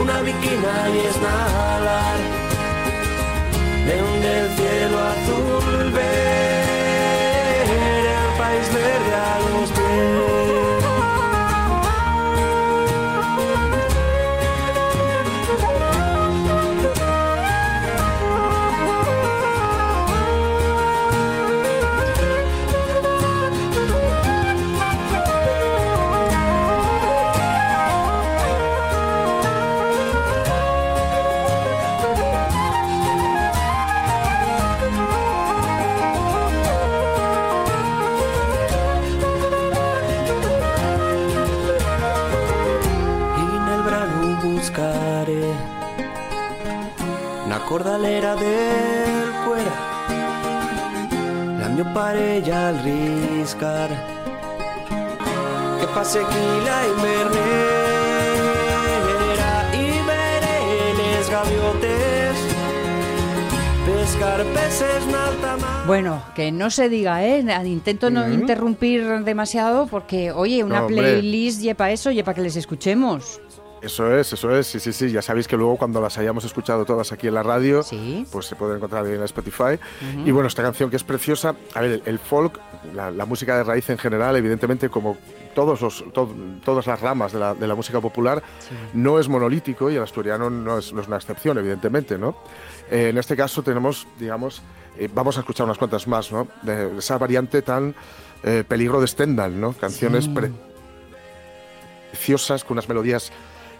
[0.00, 2.18] una viquina y esnalar
[3.86, 6.55] donde el cielo azul ver
[47.76, 49.74] cordalera del cuera
[51.60, 53.90] la mia parella al riscar
[55.78, 57.52] que pase aquí la invernera
[59.74, 60.58] y veré
[61.00, 62.36] les gaviotes
[63.84, 67.44] pescar peces en alta mar Bueno, que no se diga, ¿eh?
[67.66, 73.38] Intento no interrumpir demasiado porque, oye, una No, playlist lleva eso, lleva que les escuchemos.
[73.86, 75.10] Eso es, eso es, sí, sí, sí.
[75.12, 78.26] Ya sabéis que luego cuando las hayamos escuchado todas aquí en la radio, Sí.
[78.32, 79.78] pues se puede encontrar en Spotify.
[80.24, 82.58] Y bueno, esta canción que es preciosa, a ver, el, folk,
[82.94, 85.16] la, la música de raíz en general, evidentemente como
[85.54, 88.42] todos los, to- todas las ramas de la, de la música popular,
[88.92, 92.36] no es monolítico y el asturiano no es, no es una excepción, evidentemente, ¿no?
[92.90, 94.62] Eh, en este caso tenemos, digamos,
[94.98, 96.48] eh, vamos a escuchar unas cuantas más, ¿no?
[96.62, 97.94] De esa variante tan
[98.42, 99.72] eh, peligro de Stendhal, ¿no?
[99.72, 100.50] Canciones pre-
[102.10, 103.30] preciosas, con unas melodías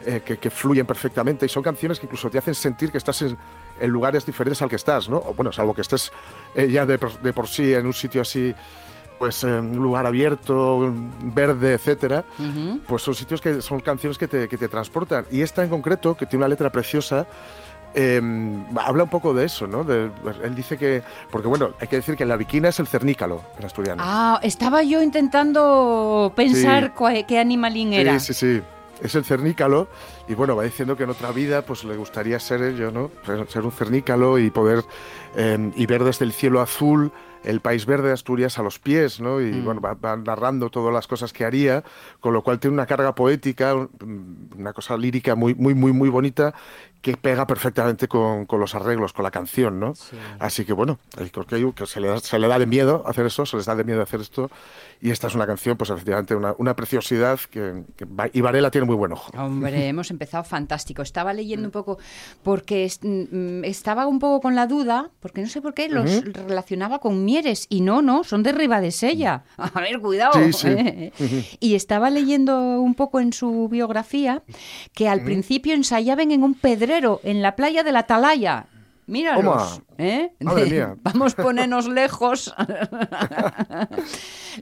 [0.06, 3.20] eh, que, que fluyen perfectamente y son canciones que incluso te hacen sentir que estás
[3.22, 3.36] en,
[3.80, 5.16] en lugares diferentes al que estás, ¿no?
[5.18, 6.12] O, bueno, salvo que estés
[6.54, 8.54] eh, ya de, por- de por sí en un sitio así,
[9.18, 10.92] pues en un lugar abierto,
[11.22, 12.24] verde, etcétera,
[12.86, 15.24] pues son sitios que son canciones que te, que te transportan.
[15.30, 17.26] Y esta en concreto, que tiene una letra preciosa,
[17.94, 18.20] eh,
[18.76, 19.82] habla un poco de eso, ¿no?
[19.84, 20.10] De-
[20.44, 23.64] él dice que, porque bueno, hay que decir que la viquina es el cernícalo en
[23.64, 24.02] asturiano.
[24.04, 27.24] Ah, estaba yo intentando pensar Sí.
[27.26, 28.18] qué animalín era.
[28.20, 28.62] Sí, sí, sí.
[29.02, 29.88] Es el cernícalo
[30.26, 33.10] y bueno, va diciendo que en otra vida pues le gustaría ser ello, ¿no?
[33.48, 34.82] Ser- un cernícalo y poder
[35.36, 37.12] eh, y ver desde el cielo azul
[37.44, 39.40] el país verde de Asturias a los pies, ¿no?
[39.40, 41.84] Y bueno, va, va narrando todas las cosas que haría,
[42.18, 46.08] con lo cual tiene una carga poética, un- una cosa lírica muy, muy, muy, muy
[46.08, 46.54] bonita
[47.02, 49.94] que pega perfectamente con, con los arreglos, con la canción, ¿no?
[50.40, 52.66] Así que bueno, ahí creo que, hay- que se, le da, se le da de
[52.66, 54.50] miedo hacer eso, se les da de miedo hacer esto.
[55.00, 58.70] Y esta es una canción, pues efectivamente, una, una preciosidad que, que va- y Varela
[58.70, 59.30] tiene muy buen ojo.
[59.38, 61.02] Hombre, hemos empezado fantástico.
[61.02, 61.98] Estaba leyendo un poco,
[62.42, 66.24] porque est- mm, estaba un poco con la duda, porque no sé por qué los
[66.34, 69.44] relacionaba con Mieres, y no, no, son de Ribadesella.
[69.58, 70.32] A ver, cuidado.
[70.42, 70.68] Sí, sí.
[70.70, 71.12] ¿eh?
[71.60, 74.42] Y estaba leyendo un poco en su biografía
[74.94, 78.66] que al principio ensayaban en un pedrero, en la playa de la Atalaya.
[79.08, 79.82] Míralos.
[79.98, 80.32] ¿eh?
[80.40, 80.96] Madre mía.
[81.02, 82.52] Vamos a ponernos lejos.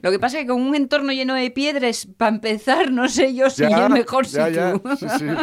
[0.01, 3.33] Lo que pasa es que con un entorno lleno de piedras, para empezar, no sé
[3.33, 4.95] yo si Ya, es mejor ya, ya, sitio.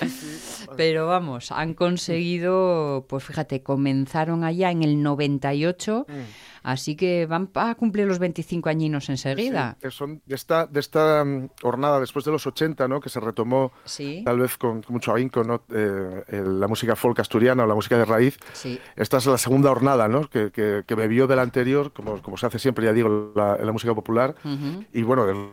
[0.00, 0.66] sí, sí.
[0.76, 6.12] Pero vamos, han conseguido, pues fíjate, comenzaron allá en el 98, Mm.
[6.62, 9.76] Así que van a cumplir los 25 añinos enseguida.
[9.78, 13.00] Sí, que son de esta, de esta mm, jornada después de los 80, ¿no?
[13.00, 14.22] que se retomó Sí.
[14.24, 15.62] tal vez con mucho ahínco ¿no?
[15.74, 18.38] Eh, la música folk asturiana o la música de raíz.
[18.52, 18.78] Sí.
[18.96, 20.28] Esta es la segunda jornada ¿no?
[20.28, 23.56] que, que- que bebió de la anterior, como, como se hace siempre, ya digo, la-
[23.56, 24.34] en la música popular.
[24.44, 24.84] Ujú.
[24.92, 25.52] Y bueno,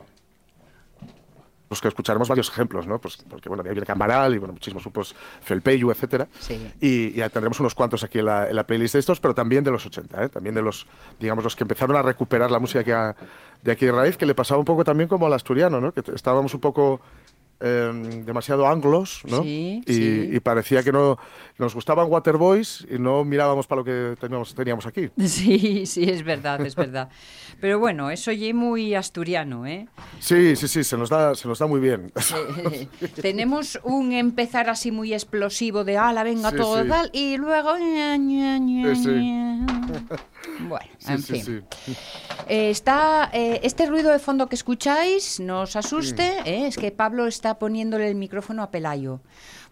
[1.70, 3.00] los que escucharemos varios ejemplos, ¿no?
[3.00, 6.28] Pues, porque bueno, de ahí viene Camaral y bueno, muchísimos grupos, Felpeyu, etcétera.
[6.40, 6.72] Sí.
[6.82, 9.64] Y, ya tendremos unos cuantos aquí en la, en la playlist de estos, pero también
[9.64, 10.30] de los 80, ¿eh?
[10.30, 10.88] también de los,
[11.20, 13.16] digamos, los que empezaron a recuperar la música que ha-
[13.62, 15.92] de aquí de raíz, que le pasaba un poco también como al asturiano, ¿no?
[15.92, 17.02] Que estábamos un poco
[17.60, 19.44] eh, demasiado anglos, ¿no?
[19.44, 20.30] Sí, y, sí.
[20.34, 21.18] y parecía que no
[21.58, 25.10] nos gustaban Waterboys y no mirábamos para lo que teníamos, teníamos aquí.
[25.28, 27.10] Sí, sí, es verdad, es verdad.
[27.62, 29.88] Pero bueno, eso ya muy asturiano, ¿eh?
[30.20, 32.12] Sí, sí, sí, se nos da, se nos da muy bien.
[32.74, 32.88] Eh,
[33.22, 37.78] Tenemos un empezar así muy explosivo de ala, venga Sí, todo tal, y luego...
[37.78, 39.66] ña, ña, ña.
[40.68, 41.66] Bueno, Sí, en sí, fin.
[42.48, 46.92] Eh, está eh, este ruido de fondo que escucháis, no os asuste, eh, es que
[46.92, 49.22] Pablo está poniéndole el micrófono a Pelayo.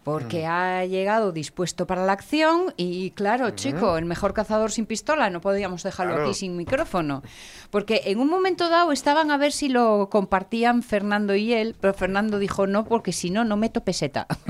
[0.04, 5.30] Porque ha llegado dispuesto para la acción y claro, chico, el mejor cazador sin pistola,
[5.30, 6.30] no podíamos dejarlo Claro.
[6.30, 7.24] aquí sin micrófono.
[7.72, 11.94] Porque en un momento dado estaban a ver si lo compartían Fernando y él, pero
[11.94, 14.28] Fernando dijo no, porque si no, no meto peseta.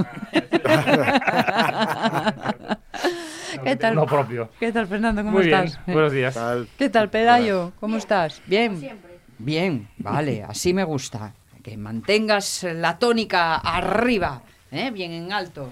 [3.63, 3.95] ¿Qué tal?
[3.95, 4.49] Lo propio.
[4.59, 5.21] ¿Qué tal, Fernando?
[5.23, 5.85] ¿Cómo Muy bien, estás?
[5.87, 6.37] buenos días.
[6.77, 7.71] ¿Qué tal, Pelayo?
[7.79, 8.41] ¿Cómo estás?
[8.45, 8.79] Bien.
[9.39, 11.33] Bien, vale, así me gusta.
[11.67, 14.89] Que mantengas la tónica arriba, ¿eh?
[14.89, 15.69] bien en alto.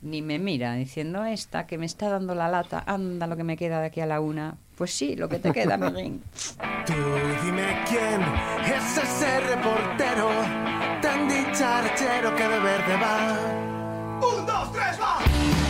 [0.00, 3.58] Ni me mira diciendo esta que me está dando la lata, anda lo que me
[3.58, 4.56] queda de aquí a la una.
[4.76, 6.20] Pues sí, lo que te queda, Miguel.
[6.86, 6.94] Tú
[7.44, 8.22] dime quién
[8.64, 10.30] es ese reportero
[11.02, 14.26] tan dicharachero que de verde va.
[14.26, 15.69] ¡Un, dos, tres, va!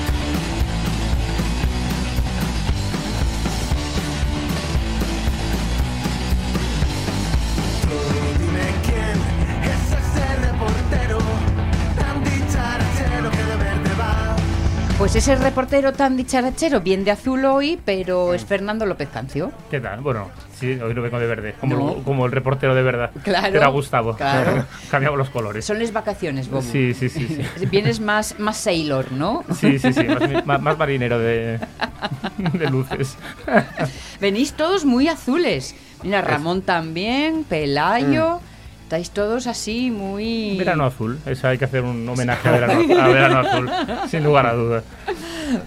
[15.00, 19.50] Pues ese reportero tan dicharachero, bien de azul hoy, pero es Fernando López Cancio.
[19.70, 20.02] ¿Qué tal?
[20.02, 21.94] Bueno, sí, hoy lo vengo de verde, como, No.
[21.96, 23.10] el, como el reportero de verdad.
[23.24, 24.14] Claro, Que era Gustavo.
[24.14, 24.66] claro.
[24.90, 25.64] Cambiamos los colores.
[25.64, 26.60] Son las vacaciones, Bobo.
[26.60, 27.66] Sí, sí, sí, sí.
[27.70, 29.42] Vienes más, más sailor, ¿no?
[29.58, 31.58] Sí, sí, sí, más, ma- más marinero de,
[32.52, 33.16] de luces.
[34.20, 35.74] Venís todos muy azules.
[36.02, 38.40] Mira, Ramón también, Pelayo.
[38.90, 40.57] Estáis todos así muy...
[40.59, 43.70] Verano azul, eso hay que hacer un homenaje a verano, a verano azul,
[44.11, 44.85] sin lugar a dudas.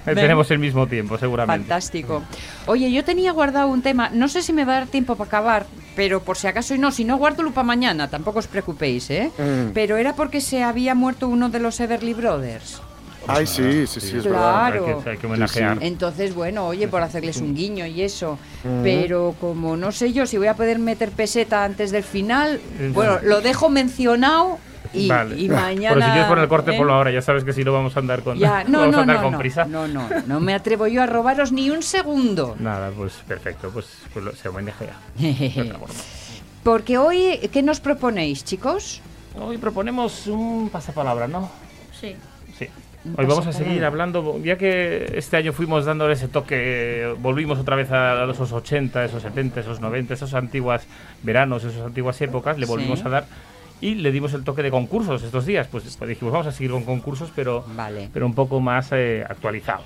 [0.06, 1.68] Eh, Tenemos el mismo tiempo, seguramente.
[1.68, 2.24] Fantástico.
[2.68, 5.28] Oye, yo tenía guardado un tema, no sé si me va a dar tiempo para
[5.28, 9.10] acabar, pero por si acaso y no, si no guárdalo para mañana, tampoco os preocupéis,
[9.10, 9.30] ¿eh?
[9.38, 9.74] Mm.
[9.74, 12.82] Pero era porque se había muerto uno de los Everly Brothers.
[13.28, 14.32] Ay, sí, sí, sí, es Claro.
[14.32, 14.66] verdad.
[14.98, 15.78] Hay que, hay que homenajear.
[15.82, 18.38] Entonces, bueno, oye, por hacerles un guiño y eso.
[18.64, 18.82] Ujú.
[18.84, 22.60] Pero como no sé yo si voy a poder meter peseta antes del final,
[22.94, 24.58] bueno, lo dejo mencionado
[24.94, 25.40] y, Vale.
[25.40, 25.96] y mañana.
[25.96, 26.78] Pero si quieres poner el corte, ¿eh?
[26.78, 28.98] ponlo ahora, ya sabes que si no vamos a andar con, Ya, no, vamos a
[28.98, 29.66] no, andar no, con no, prisa.
[29.66, 32.56] no, no, no me atrevo yo a robaros ni un segundo.
[32.60, 34.94] Nada, pues perfecto, pues, pues lo- se homenajea.
[36.64, 39.02] Porque hoy, ¿qué nos proponéis, chicos?
[39.40, 41.50] Hoy proponemos un pasapalabra, ¿no?
[42.00, 42.16] Sí.
[43.18, 47.76] Hoy vamos a seguir hablando, ya que este año fuimos dándole ese toque, volvimos otra
[47.76, 50.88] vez a esos 80, esos 70, esos 90, esos antiguas
[51.22, 53.06] veranos, esas antiguas épocas, le volvimos Sí.
[53.08, 53.26] a dar
[53.82, 55.68] y le dimos el toque de concursos estos días.
[55.68, 58.10] Pues, pues dijimos, vamos a seguir con concursos, pero, Vale.
[58.13, 59.84] pero un poco más eh, actualizados.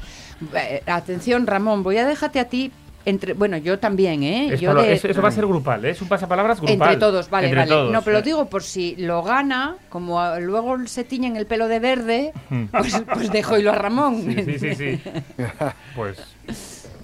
[0.53, 2.71] Eh, atención, Ramón, voy a dejarte a ti.
[3.07, 4.47] Entre, bueno, yo también, ¿eh?
[4.49, 5.91] Esto yo lo- de- eso, eso va a ser grupal, ¿eh?
[5.91, 6.73] es un pasapalabras grupal.
[6.73, 7.69] Entre todos, vale, Entre vale.
[7.71, 11.45] todos, no, pero lo digo por si lo gana, como a- luego se tiñen el
[11.45, 12.33] pelo de verde,
[12.71, 14.23] pues, pues dejo hilo a Ramón.
[14.23, 15.01] Sí, sí, sí, sí.
[15.95, 16.17] Pues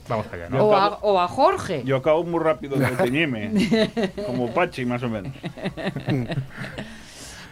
[0.09, 0.65] vamos allá, ¿no?
[0.65, 1.83] O a, o a Jorge.
[1.85, 3.49] Yo acabo muy rápido de teñirme,
[4.25, 5.31] como Pachi más o menos.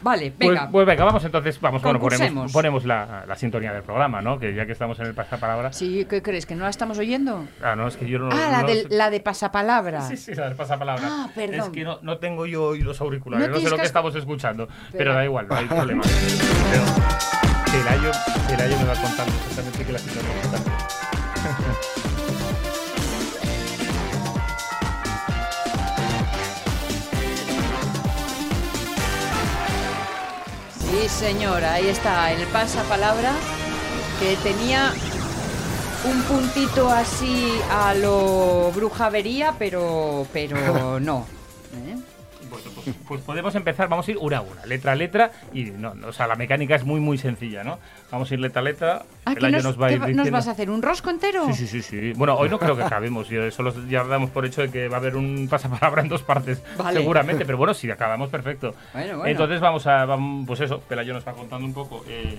[0.01, 0.69] Vale, Pues, venga.
[0.71, 4.39] pues venga, vamos entonces, vamos, bueno, ponemos, ponemos la, la sintonía del programa, ¿no?
[4.39, 5.71] Que ya que estamos en el pasapalabra.
[5.73, 6.45] Sí, ¿qué crees?
[6.45, 7.45] ¿Que no la estamos oyendo?
[7.63, 8.29] Ah, no, es que yo no.
[8.31, 10.01] ah, la, no de, la de pasapalabra.
[10.01, 11.03] Sí, sí, la del pasapalabra.
[11.07, 11.59] Ah, perdón.
[11.59, 14.15] Es que no, no tengo yo hoy los auriculares, No no, sé lo que estamos
[14.15, 14.67] escuchando.
[14.67, 16.01] Pero, Pero- da igual, no hay problema.
[16.71, 16.83] Pero
[17.71, 18.11] Pelayo,
[18.47, 20.70] Pelayo me va contando exactamente que la sintonía está.
[30.91, 33.31] Sí, señora, ahí está, el pasapalabra
[34.19, 34.91] que tenía
[36.03, 41.25] un puntito así a lo brujavería, pero, pero no.
[41.87, 41.95] ¿eh?
[42.51, 45.63] Bueno, pues, pues podemos empezar, vamos a ir una a una, letra a letra, y
[45.71, 47.79] no, no, o sea, la mecánica es muy, muy sencilla, ¿no?
[48.11, 50.15] Vamos a ir letra a letra, Ah, ¿que Pelayo nos, va a ir va- nos
[50.17, 50.69] diciendo- vas a hacer?
[50.69, 51.45] ¿Un rosco entero?
[51.47, 52.13] Sí, sí, sí, sí.
[52.13, 53.27] Bueno, hoy no creo que acabemos.
[53.51, 56.61] Solo ya damos por hecho de que va a haber un pasapalabra en dos partes,
[56.77, 56.99] Vale.
[56.99, 57.45] seguramente.
[57.45, 58.75] Pero bueno, si acabamos, perfecto.
[58.93, 59.31] Bueno, bueno.
[59.31, 62.37] Entonces vamos a, vam- pues eso, Pelayo nos va contando un poco, eh,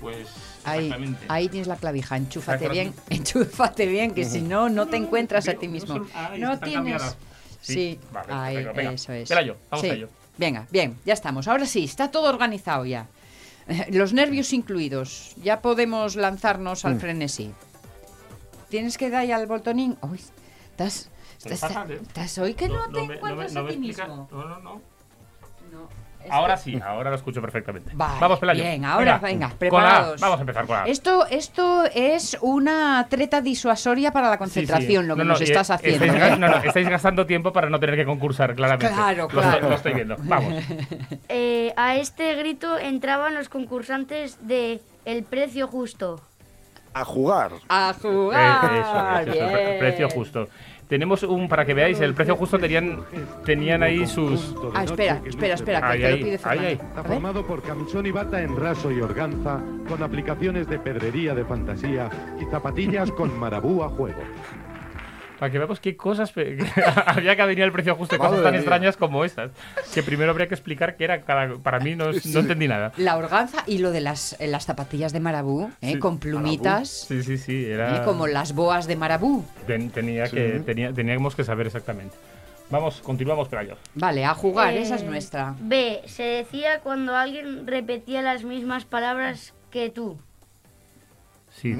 [0.00, 0.28] pues
[0.64, 0.92] Ahí,
[1.28, 5.54] ahí tienes la clavija, enchúfate bien, enchúfate bien, que si no, no te encuentras a
[5.54, 6.06] ti mismo.
[6.38, 7.16] No tienes...
[7.62, 8.92] Sí, Sí, vale, ahí, perfecto, venga.
[8.92, 9.28] eso es.
[9.28, 9.90] Pelayo, vamos Sí.
[9.90, 10.08] a ello.
[10.36, 11.48] Venga, bien, ya estamos.
[11.48, 13.06] Ahora sí, está todo organizado ya.
[13.90, 15.34] Los nervios incluidos.
[15.42, 17.00] Ya podemos lanzarnos al Mm.
[17.00, 17.52] frenesí.
[18.68, 19.96] ¿Tienes que dar al botonín?
[20.02, 20.20] Uy,
[20.70, 21.08] estás...
[21.42, 24.28] ¿Te Estás, estás hoy que no, te encuentras no a ti mismo.
[24.30, 24.80] No, no, no.
[26.30, 27.90] Ahora sí, ahora lo escucho perfectamente.
[27.94, 28.62] Vale, vamos, Pelayo.
[28.62, 30.20] bien, ahora, venga, Con la A, preparados.
[30.20, 30.86] Vamos a empezar con la A.
[30.86, 34.38] Esto, esto es una treta disuasoria para la Sí, sí.
[34.40, 36.04] concentración, lo que No, no, nos estás eh, haciendo.
[36.04, 36.36] Estáis, ¿eh?
[36.38, 38.94] no, no, estáis gastando tiempo para no tener que concursar, claramente.
[38.94, 39.68] Claro, claro.
[39.68, 40.16] Lo, estoy viendo.
[40.20, 40.54] Vamos.
[41.28, 46.20] Eh, a este grito entraban los concursantes de El Precio Justo.
[46.94, 47.52] A jugar.
[47.70, 48.64] A Eh, jugar.
[48.64, 49.78] eso, eso, eso, el bien.
[49.78, 50.48] precio justo.
[50.92, 53.00] Tenemos un, para que veáis, el precio justo tenían,
[53.46, 54.54] tenían ahí sus...
[54.74, 56.72] Ah, espera, espera, espera, que Ahí, te lo ahí, pide ahí, ahí.
[56.74, 61.46] Está formado por camisón y bata en raso y organza, con aplicaciones de pedrería de
[61.46, 64.20] fantasía y zapatillas con marabú a juego.
[65.38, 66.32] Para que veamos qué cosas
[67.06, 68.60] había que venir el precio justo cosas tan mía.
[68.60, 69.50] extrañas como estas.
[69.92, 71.56] Que primero habría que explicar qué era cada...
[71.58, 72.92] Para mí no, no entendí nada.
[72.96, 75.92] La organza y lo de las, eh, las zapatillas de marabú, ¿eh?
[75.92, 77.64] Sí, con plumitas, Sí, sí, sí.
[77.64, 77.96] Era...
[77.98, 78.02] ¿eh?
[78.04, 79.44] como las boas de marabú.
[79.66, 82.14] Ten- tenía que, tenía, teníamos que saber exactamente.
[82.70, 83.76] Vamos, continuamos, Pelayo.
[83.94, 85.54] Vale, a jugar, Eh, esa es nuestra.
[85.60, 86.00] B.
[86.06, 90.18] Se decía cuando alguien repetía las mismas palabras que tú.
[91.62, 91.74] Sí.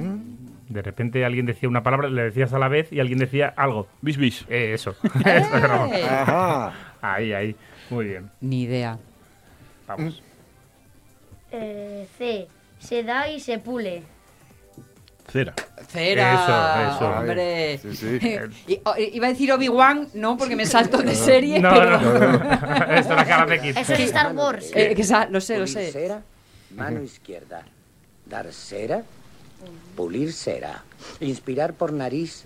[0.69, 3.87] De repente alguien decía una palabra, le decías a la vez y alguien decía algo.
[4.01, 4.45] Bis, bis.
[4.49, 4.95] Eh, eso.
[5.25, 6.05] Eso es.
[6.05, 6.73] Ajá.
[7.01, 7.55] Ahí, ahí.
[7.89, 8.31] Muy bien.
[8.41, 8.97] Ni idea.
[9.87, 10.23] Vamos.
[11.51, 12.47] Eh, C.
[12.79, 14.03] Se da y se pule.
[15.27, 15.53] Cera.
[15.87, 16.33] Cera,
[16.85, 17.09] Eso, eso.
[17.11, 17.77] hombre.
[17.77, 18.19] Sí, sí.
[18.73, 21.99] I- o- iba a decir Obi-Wan, no, porque me salto de serie, No, pero...
[22.01, 22.93] no.
[22.93, 23.77] Esto la cara de X.
[23.77, 24.71] Es de Star Wars.
[24.75, 25.91] Eh, que lo sé, lo sé.
[25.91, 26.21] Cera,
[26.75, 27.63] mano izquierda.
[28.25, 29.03] Dar cera,
[29.95, 30.83] Pulir cera.
[31.19, 32.45] Inspirar por nariz.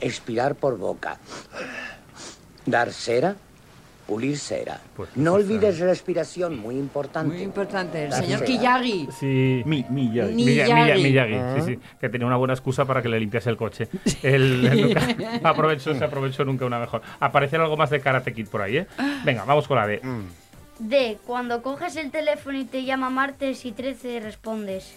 [0.00, 1.18] Expirar por boca.
[2.66, 3.36] Dar cera.
[4.06, 4.80] Pulir cera.
[5.16, 7.34] no olvides respiración, muy importante.
[7.34, 8.04] Muy importante.
[8.04, 8.46] El Dar señor cera.
[8.50, 9.08] Kiyagi.
[9.20, 9.62] Sí.
[9.66, 10.32] Mi, Miyagi.
[10.32, 10.72] Miya- Miyagi.
[11.02, 11.54] Miya- Miyagi, Ah.
[11.58, 13.88] sí, sí, que tenía una buena excusa para que le limpiase el coche.
[14.22, 14.80] Él, él
[15.42, 17.02] nunca aprovechó, se aprovechó nunca una mejor.
[17.20, 18.86] Aparecer algo más de Karate Kid por ahí, ¿eh?
[19.26, 20.00] Venga, vamos con la D.
[20.78, 21.18] D.
[21.26, 24.94] Cuando coges el teléfono y te llama martes y 13 respondes.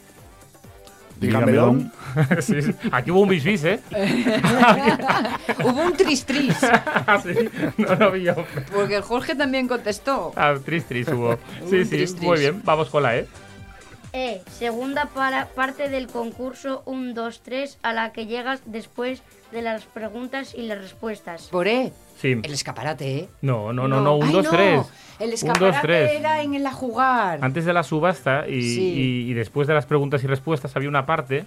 [1.21, 1.75] Dígamelo.
[2.41, 2.55] Sí.
[2.91, 3.79] Aquí hubo un bis bis, ¿eh?
[5.63, 6.57] Hubo un tris tris.
[7.07, 7.33] Ah, sí.
[7.77, 8.35] No lo vi yo.
[8.73, 10.33] Porque el Jorge también contestó.
[10.35, 11.35] Ah, tris tris hubo.
[11.69, 12.21] Sí, sí, tris, tris.
[12.27, 12.61] muy bien.
[12.65, 13.27] Vamos con la E.
[14.13, 14.41] E.
[14.51, 19.21] Segunda para- parte del concurso 1, 2, 3 a la que llegas después
[19.51, 21.47] de las preguntas y las respuestas.
[21.49, 21.91] Por E.
[22.19, 22.39] Sí.
[22.43, 23.29] El escaparate, ¿eh?
[23.41, 24.15] No, no, no, no.
[24.15, 24.49] Un, Ay, dos, no.
[24.51, 24.81] tres.
[25.19, 26.11] El Un, escaparate dos, tres.
[26.19, 27.39] era en el a jugar.
[27.41, 28.81] Antes de la subasta y, Sí.
[29.27, 31.45] y- y después de las preguntas y respuestas había una parte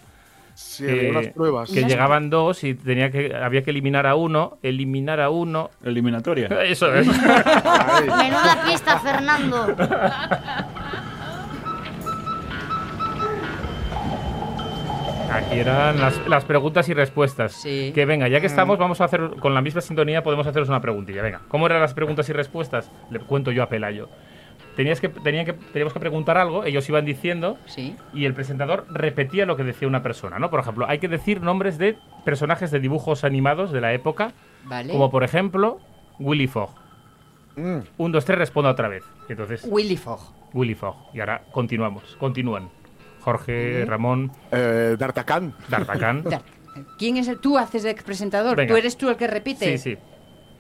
[0.57, 1.69] Sí, había unas pruebas.
[1.71, 5.71] que llegaban dos y tenía que había que eliminar a uno, eliminar a uno.
[5.83, 6.47] Eliminatoria.
[6.65, 7.07] Eso es.
[7.09, 9.75] Menuda fiesta, Fernando.
[15.35, 17.61] Aquí eran las, las preguntas y respuestas.
[17.65, 20.81] Que venga, ya que estamos, vamos a hacer con la misma sintonía, podemos haceros una
[20.81, 21.23] preguntilla.
[21.23, 22.91] Venga, ¿cómo eran las preguntas y respuestas?
[23.11, 24.09] Le cuento yo a Pelayo.
[24.77, 27.97] Tenías que, tenían que, teníamos que preguntar algo, ellos iban diciendo Sí.
[28.13, 30.51] y el presentador repetía lo que decía una persona, ¿no?
[30.51, 34.33] Por ejemplo, hay que decir nombres de personajes de dibujos animados de la época,
[34.65, 34.93] Vale.
[34.93, 35.79] como por ejemplo
[36.19, 36.71] Willy Fogg.
[37.57, 37.79] Mm.
[37.99, 39.05] Un, dos, tres, responda otra vez.
[39.29, 40.21] Entonces, Willy Fogg.
[40.53, 40.97] Willy Fogg.
[41.13, 42.69] Y ahora continuamos, continúan.
[43.25, 43.85] Jorge.
[43.87, 44.31] Ramón.
[44.53, 44.97] Eh.
[44.99, 45.55] D'Artagnan.
[46.29, 46.43] Ya.
[46.99, 48.57] ¿Quién es el tú haces de presentador?
[48.57, 48.73] Venga.
[48.73, 49.79] ¿Tú eres tú el que repite?
[49.79, 49.99] Sí, sí.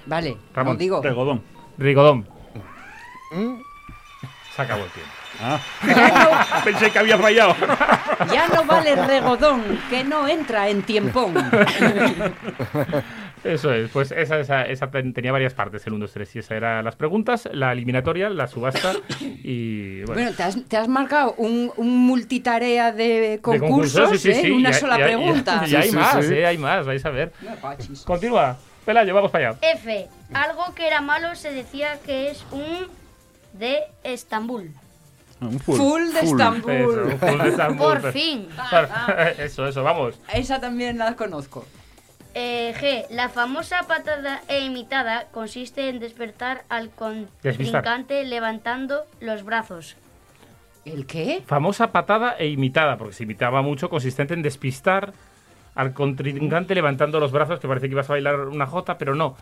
[0.06, 1.02] Vale, Ramón, no digo.
[1.02, 1.42] Regodón.
[1.78, 2.28] Rigodón.
[3.32, 3.56] Mm.
[4.54, 5.12] Se acabó el tiempo.
[5.40, 5.60] Ah.
[6.64, 7.56] Pensé que había fallado.
[8.32, 11.34] Ya no vale regodón, que no entra en tiempón.
[13.45, 16.36] Eso es, pues esa, esa, esa ten- tenía varias partes, el 1, 2, 3.
[16.36, 19.99] Y esas eran las preguntas, la eliminatoria, la subasta y.
[20.05, 24.30] Bueno, Bueno, te has, te has marcado un, un multitarea de de concursos, sí, sí,
[24.30, 24.40] ¿eh?
[24.42, 25.64] sí, Una y- sola y- y- pregunta.
[25.66, 26.34] Y, hay Sí, sí, más, sí.
[26.34, 26.47] ¿eh?
[26.47, 27.32] Hay más, vais a ver.
[28.05, 28.57] Continúa.
[28.84, 29.59] Pelayo, vamos para allá.
[29.62, 30.09] F.
[30.34, 32.86] Algo que era malo se decía que es un
[33.59, 34.70] de Estambul.
[35.40, 36.72] Un Full de Estambul.
[36.72, 37.78] Eso, full de Estambul.
[38.01, 38.49] Por fin.
[39.38, 40.18] Eso, eso, vamos.
[40.32, 41.66] Esa también la conozco.
[42.35, 43.07] Eh, G.
[43.14, 49.97] La famosa patada e imitada consiste en despertar al contrincante levantando los brazos.
[50.85, 51.43] ¿El qué?
[51.47, 55.14] Famosa patada e imitada, porque se imitaba mucho, consistente en despistar
[55.76, 59.37] al contrincante levantando los brazos, que parece que ibas a bailar una jota, pero no.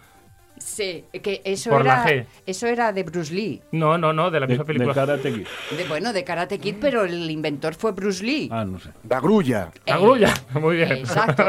[0.65, 2.27] Sí, que eso Por la era G.
[2.47, 3.61] eso era de Bruce Lee.
[3.73, 4.93] No, no, no, de la De, misma película.
[4.95, 5.47] de Karate Kid.
[5.77, 8.49] De, bueno, de Karate Kid, pero el inventor fue Bruce Lee.
[8.51, 8.91] Ah, no sé.
[9.03, 9.71] Da grulla.
[9.87, 10.33] La grulla.
[10.55, 10.93] Muy bien.
[10.93, 11.45] Exacto.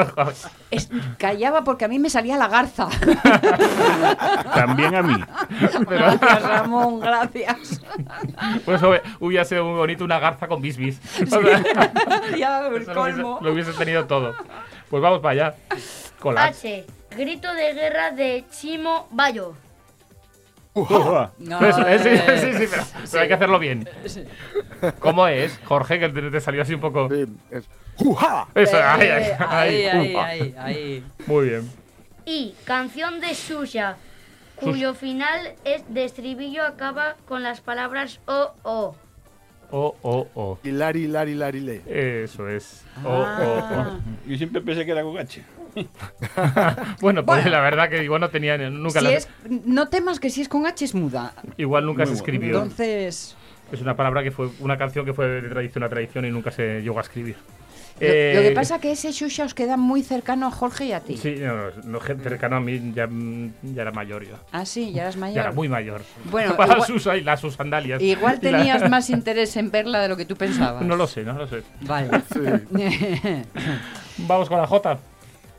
[0.71, 0.89] Es-
[1.19, 2.89] callaba porque a mí me salía la garza.
[4.55, 5.15] También a mí.
[5.87, 7.81] Gracias, Ramón, gracias.
[8.65, 10.99] Pues hub- hubiera sido muy bonito una garza con bisbis.
[11.21, 11.41] O sea,
[12.37, 13.39] ya, el eso lo, hubiese, colmo.
[13.41, 14.35] lo hubiese tenido todo.
[14.89, 15.55] Pues vamos para allá.
[16.19, 16.85] Con la H.
[17.17, 19.53] Grito de guerra de Chimo Bayo.
[20.75, 21.27] Ujú.
[21.37, 23.87] No, Eso, eh, sí, sí, sí, pero, pero hay que hacerlo bien.
[24.99, 25.99] ¿Cómo es, Jorge?
[25.99, 27.07] Que te, te salió así un poco.
[27.09, 28.47] Sí, es- ¡Juja!
[28.55, 30.25] Eso, eh, ahí, ahí, ahí, ahí, ufa.
[30.25, 31.03] ahí, ahí.
[31.27, 31.69] Muy bien.
[32.25, 33.97] Y canción de Xuxa,
[34.55, 38.95] cuyo final es de estribillo acaba con las palabras o o.
[39.69, 40.59] O, o, o.
[40.63, 42.23] Hilari, hilari, hilari, le.
[42.23, 42.83] Eso es.
[43.03, 43.99] O, o, Ah.
[44.25, 45.43] Yo siempre pensé que era con H.
[47.01, 47.49] Bueno, pues Bueno.
[47.51, 49.27] la verdad que igual no tenía nunca Si la- es,
[49.65, 51.33] no temas que si es con H es muda.
[51.57, 52.37] igual nunca Muy se bueno.
[52.37, 52.57] escribió.
[52.63, 53.35] Entonces,
[53.71, 56.51] Es una palabra que fue una canción que fue de tradición a tradición y nunca
[56.51, 57.35] se llegó a escribir.
[57.99, 60.91] lo, Eh, lo que pasa que ese Xuxa os queda muy cercano a Jorge y
[60.93, 61.15] a ti.
[61.17, 63.07] Sí, no, no, gente cercana a mí ya,
[63.63, 64.35] ya era mayor yo.
[64.51, 65.35] Ah, sí, ya eras mayor.
[65.35, 66.01] Ya era muy mayor.
[66.25, 68.01] Bueno, Para igual- sus, las sus sandalias.
[68.01, 70.83] Igual Y la- tenías más interés en verla de lo que tú pensabas.
[70.83, 71.63] No lo sé, no lo sé.
[71.81, 72.09] Vale.
[74.17, 74.99] Vamos con la J.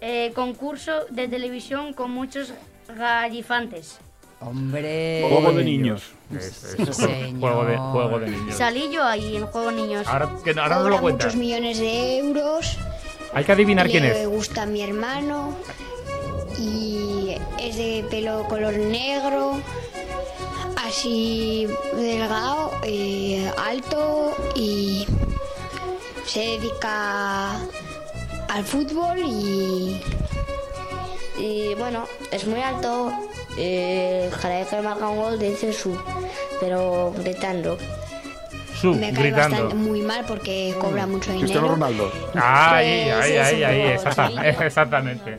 [0.06, 2.52] Eh, concurso de televisión con muchos
[2.94, 3.96] gallifantes.
[4.38, 5.24] Hombre.
[5.26, 6.12] Juego de niños.
[6.30, 6.96] Es, es
[7.40, 8.54] juego, de, juego de niños.
[8.54, 10.06] Salí yo ahí en Juego Niños.
[10.06, 11.28] Ahora, que, ahora no lo cuentas.
[11.28, 12.76] muchos millones de euros.
[13.32, 14.28] Hay que adivinar quién le es.
[14.28, 15.56] gusta a mi hermano.
[16.58, 19.58] Y es de pelo color negro.
[20.84, 25.06] Así delgado, eh, alto y
[26.26, 27.58] se dedica
[28.54, 30.00] al fútbol y,
[31.38, 33.12] y bueno, es muy alto.
[33.56, 34.30] Eh,
[34.68, 35.96] que marca un gol dice su,
[36.60, 37.78] pero gritando.
[38.74, 39.56] Su, me cae gritando.
[39.56, 41.68] bastante muy mal porque cobra mucho Cristiano dinero.
[41.68, 42.10] Ronaldo.
[42.34, 45.38] Ahí, ahí, ahí, ahí, exacta- exactamente.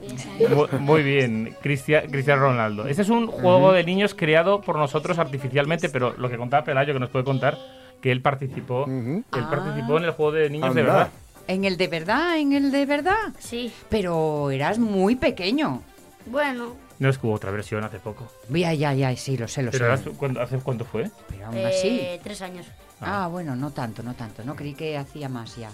[0.50, 2.88] Muy, muy bien, Cristia- Cristiano Ronaldo.
[2.88, 6.94] Este es un juego de niños creado por nosotros artificialmente, pero lo que contaba Pelayo,
[6.94, 7.58] que nos puede contar,
[8.02, 9.48] que él participó, él Ah.
[9.50, 11.10] participó en el juego de niños de verdad.
[11.48, 12.38] ¿En el de verdad?
[12.38, 13.16] ¿En el de verdad?
[13.40, 13.72] Sí.
[13.90, 15.82] Pero eras muy pequeño.
[16.26, 18.26] Bueno, No es que hubo otra versión hace poco.
[18.50, 20.04] Ya, ya, ya, sí, lo sé, lo Pero sé.
[20.04, 21.12] eras- ¿cuándo- ¿hace cuánto fue?
[21.30, 21.88] Pero aún así.
[22.02, 22.66] eh, tres años.
[23.02, 24.44] Ah, bueno, no tanto, no tanto.
[24.46, 25.70] No creí que hacía más ya.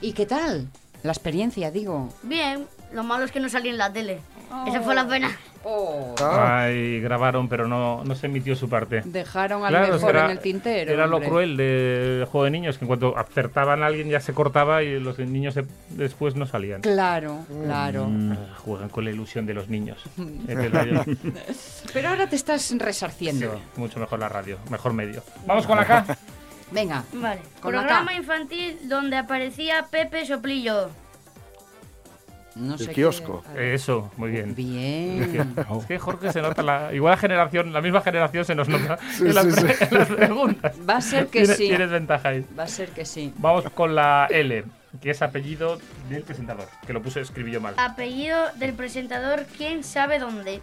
[0.00, 0.68] ¿Y qué tal?
[1.02, 2.08] La experiencia, digo.
[2.22, 4.20] Bien, lo malo es que no salí en la tele.
[4.66, 5.30] Esa fue la pena.
[5.64, 6.14] Oh.
[6.20, 9.02] Ay, grabaron, pero no, no se emitió su parte.
[9.04, 10.90] Dejaron al Claro, mejor era- en el tintero.
[10.92, 14.34] Era lo cruel del juego de niños, que en cuanto acertaban a alguien ya se
[14.34, 16.80] cortaba y los niños de- después no salían.
[16.80, 18.06] Claro, claro.
[18.08, 20.02] Mm, juegan con la ilusión de los niños.
[21.92, 23.60] Pero ahora te estás resarciendo.
[23.76, 25.22] Mucho mejor la radio, mejor medio.
[25.46, 26.04] Vamos con la K.
[26.70, 27.04] Venga.
[27.12, 27.40] Vale.
[27.60, 28.16] Con la Programa K.
[28.16, 30.90] infantil donde aparecía Pepe Soplillo.
[32.54, 33.42] No sé El qué- kiosco.
[33.56, 34.54] Eso, muy bien.
[34.54, 35.56] Bien.
[35.80, 36.92] Es que Jorge se nota la.
[36.92, 39.84] Igual la generación, la misma generación se nos nota Sí, en, las sí, pre- sí.
[39.90, 40.72] en las preguntas.
[40.88, 41.68] Va a ser que Tienes- sí.
[41.68, 42.44] Tienes ventaja ahí.
[42.58, 43.32] Va a ser que sí.
[43.38, 44.64] Vamos con la L,
[45.00, 45.78] que es apellido
[46.10, 47.74] del presentador, que lo puse, escribí yo mal.
[47.78, 50.60] Apellido del presentador, quién sabe dónde.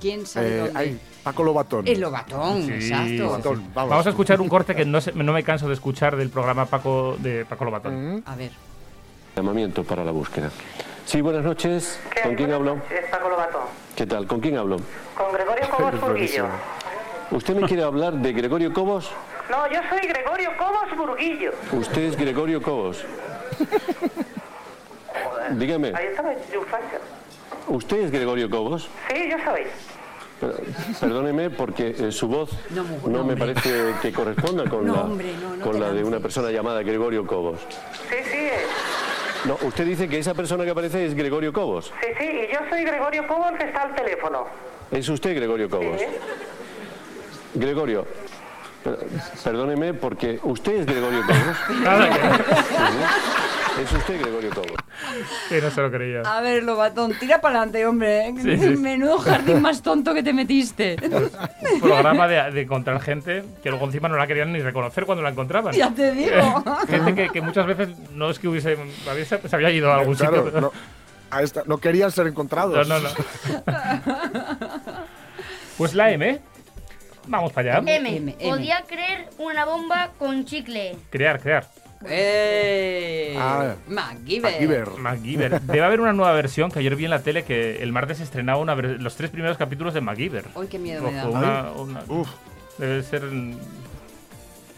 [0.00, 0.78] ¿Quién sabe Eh, dónde?
[0.78, 1.86] ahí, Paco Lobatón.
[1.88, 3.14] El Lobatón, Sí, exacto.
[3.24, 3.90] Lobatón, vamos.
[3.90, 6.66] Vamos a escuchar un corte que no, se- no me canso de escuchar del programa
[6.66, 8.22] Paco de Paco Lobatón.
[8.26, 8.50] A ver.
[9.42, 10.50] Llamamiento para la búsqueda.
[11.06, 12.00] Sí, buenas noches.
[12.24, 12.78] ¿Con quién hablo?
[12.90, 13.60] Es Paco Lobato.
[13.94, 14.26] ¿Qué tal?
[14.26, 14.78] ¿Con quién hablo?
[15.16, 16.46] Con Gregorio Cobos Burguillo.
[17.30, 19.08] ¿Usted me quiere hablar de Gregorio Cobos?
[19.48, 21.52] No, yo soy Gregorio Cobos Burguillo.
[21.70, 23.04] Usted es Gregorio Cobos.
[25.52, 26.32] Dígame, Ahí estaba.
[27.68, 28.88] ¿usted es Gregorio Cobos?
[29.08, 29.62] Sí, yo soy.
[30.40, 30.54] Pero,
[31.00, 34.94] Perdóneme porque eh, su voz No, no, mu- no, me parece que corresponda con No,
[34.94, 37.60] la, hombre, no, no con la de una persona llamada Gregorio Cobos.
[38.08, 38.52] Sí, sí, eh.
[39.44, 41.92] No, usted dice que esa persona que aparece es Gregorio Cobos.
[42.00, 44.46] sí, sí, y yo soy Gregorio Cobos que está al teléfono.
[44.90, 46.00] ¿Es usted Gregorio Cobos?
[46.00, 46.06] Sí.
[47.54, 48.06] Gregorio,
[48.84, 48.98] per-
[49.44, 51.56] perdóneme porque usted es Gregorio Cobos.
[53.78, 54.72] Sí, Es usted Gregorio Cobos.
[55.48, 56.22] que no se lo creía.
[56.22, 58.32] A ver, Lobatón, tira para adelante, hombre.
[58.42, 58.68] Sí, sí.
[58.76, 60.96] Menudo jardín más tonto que te metiste.
[61.72, 65.22] Un programa de, de encontrar gente que luego encima no la querían ni reconocer cuando
[65.22, 65.72] la encontraban.
[65.74, 66.64] Ya te digo.
[66.88, 68.76] gente que, que muchas veces no es que hubiese,
[69.48, 70.60] se había ido a algún Claro, sitio.
[70.60, 70.72] no,
[71.30, 72.88] a esta- no querían ser encontrados.
[72.88, 73.10] No, no, no.
[75.76, 76.40] Pues la M.
[77.26, 77.78] Vamos para allá.
[77.80, 77.96] M.
[77.96, 78.36] M, M.
[78.50, 80.96] Podía creer una bomba con chicle.
[81.10, 81.68] Crear, crear.
[82.06, 83.34] ¡Eh!
[83.38, 84.50] Ah, MacGyver.
[84.52, 84.88] MacGyver.
[84.98, 85.60] MacGyver.
[85.62, 88.60] Debe haber una nueva versión que ayer vi en la tele que el martes estrenaba
[88.60, 90.44] una los tres primeros capítulos de MacGyver.
[90.54, 91.28] Uy, qué miedo me da.
[91.28, 92.28] Ojo, una- una- Uf,
[92.78, 93.22] debe ser.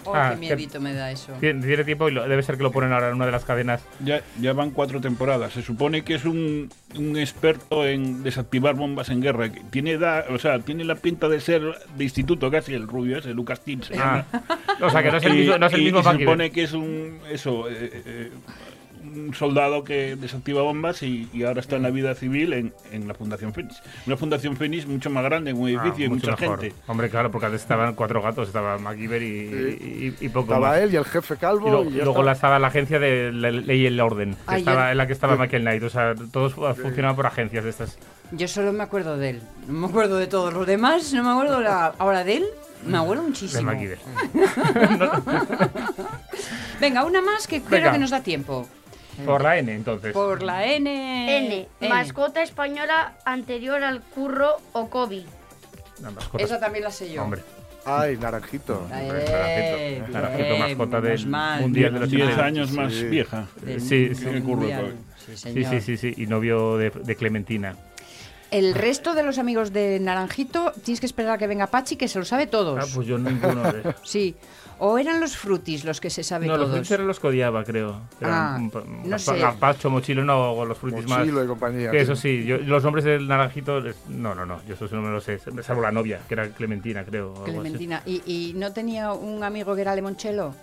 [0.04, 1.32] Uy, Ah, qué miedito me da eso.
[1.40, 3.44] Tiene, tiene tiempo y lo- debe ser que lo ponen ahora en una de las
[3.44, 3.82] cadenas.
[4.04, 5.52] Ya, ya van cuatro temporadas.
[5.52, 9.50] Se supone que es un, un experto en desactivar bombas en guerra.
[9.70, 11.62] Tiene edad, o sea, tiene la pinta de ser
[11.96, 14.26] de instituto casi el rubio ese, Lucas se llama.
[14.80, 16.50] O sea, que no es el mismo, no es el y- mismo y se supone
[16.50, 18.30] que es un eso eh, eh,
[19.02, 23.08] un soldado que desactiva bombas y, y ahora está en la vida civil en, en
[23.08, 23.82] la Fundación Fénix.
[24.06, 26.60] Una Fundación Fénix mucho más grande, un Ah, edificio y mucho mucha mejor.
[26.60, 26.76] gente.
[26.86, 30.78] Hombre, claro, porque antes estaban cuatro gatos, estaba MacGyver y, y, y poco estaba más.
[30.78, 31.66] él y el jefe calvo.
[31.68, 31.70] Y
[32.00, 34.86] luego, y la estaba la agencia de la ley y el orden, que Ay, estaba,
[34.86, 35.82] yo- en la que estaba Michael Knight.
[35.82, 37.98] O sea, todos funcionaban por agencias de estas.
[38.32, 39.42] Yo solo me acuerdo de él.
[39.66, 41.12] No me acuerdo de todos los demás.
[41.12, 42.44] No me acuerdo la- ahora de él.
[42.84, 43.70] Me De muchísimo.
[46.80, 47.92] Venga, una más que creo Venga.
[47.92, 48.66] que nos da tiempo.
[49.24, 50.12] Por la N, entonces.
[50.12, 51.36] Por la N.
[51.38, 51.68] N.
[51.88, 55.24] Mascota española anterior al curro o Kobe.
[56.38, 57.22] Esa también la sé yo.
[57.22, 57.42] Hombre,
[57.84, 58.86] Ay, naranjito.
[58.92, 60.12] Eh, Naranjito.
[60.12, 61.60] Naranjito, bien, mascota del mal.
[61.62, 62.44] Mundial de los 10 80.
[62.44, 63.04] años más Sí.
[63.06, 63.46] vieja.
[63.62, 64.24] Del- Sí, sí.
[64.40, 64.66] Curro.
[65.26, 66.14] Sí, Sí, sí, sí, sí.
[66.16, 67.76] Y novio de, de Clementina.
[68.50, 72.08] El resto de los amigos de Naranjito tienes que esperar a que venga Pachi, que
[72.08, 72.78] se lo sabe todos.
[72.82, 74.34] Ah, pues yo ninguno de Sí.
[74.82, 76.72] O eran los frutis los que se sabe No, los todos.
[76.76, 78.00] frutis eran los que odiaba, creo.
[78.18, 79.38] Eran Ah, no sé.
[79.38, 81.18] Gazpacho, mochilo, no, o los frutis más.
[81.20, 81.90] Mochilo y compañía.
[81.90, 85.02] Que eso sí, yo, los nombres del naranjito, no, no, no, yo eso sí no
[85.02, 87.34] me lo sé, salvo la novia, que era Clementina, creo.
[87.44, 88.02] Clementina.
[88.06, 90.54] ¿Y, y no tenía un amigo que era Limonchelo?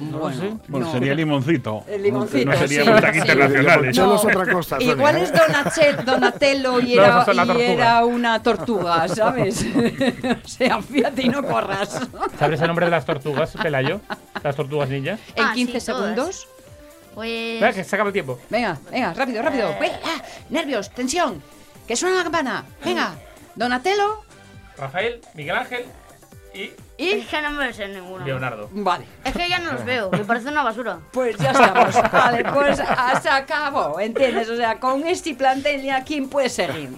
[0.00, 0.52] No bueno, sé.
[0.68, 0.92] Bueno, no.
[0.92, 1.84] sería limoncito.
[1.88, 2.90] El limoncito, No sería sí, sí.
[2.90, 3.96] internacionales.
[3.96, 5.22] Limoncello es otra cosa, Sonia, Igual ¿eh?
[5.22, 9.64] es Donatello y No, era, y era una tortuga, ¿sabes?
[10.44, 12.00] o sea, fíjate y no corras.
[12.38, 14.00] ¿Sabes el nombre de las tortugas, Pelayo?
[14.42, 15.18] Las tortugas ninja.
[15.34, 15.84] En Ah, sí, 15 todas.
[15.84, 16.48] segundos.
[17.14, 17.60] Pues.
[17.60, 18.38] Venga, que se acaba el tiempo.
[18.48, 19.70] Venga, venga, rápido, rápido.
[19.70, 19.92] Eh.
[20.04, 21.42] Ah, nervios, tensión.
[21.88, 22.64] Que suena la campana.
[22.84, 23.14] Venga,
[23.56, 24.22] Donatello.
[24.76, 25.84] Rafael, Miguel Ángel
[26.54, 27.10] y ¿Y?
[27.10, 28.24] Es que no me sé ninguno.
[28.24, 28.68] Leonardo.
[28.72, 29.06] Vale.
[29.24, 30.98] Es que ya no los veo, me parece una basura.
[31.12, 31.94] Pues ya estamos.
[32.12, 32.82] Vale, pues
[33.22, 34.50] se acabó, ¿entiendes?
[34.50, 36.90] O sea, con este plantel ya, ¿quién puede seguir?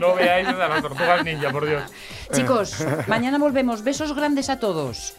[0.00, 1.84] No veáis a las tortugas ninja, por Dios.
[2.32, 3.84] Chicos, mañana volvemos.
[3.84, 5.14] Besos grandes a todos.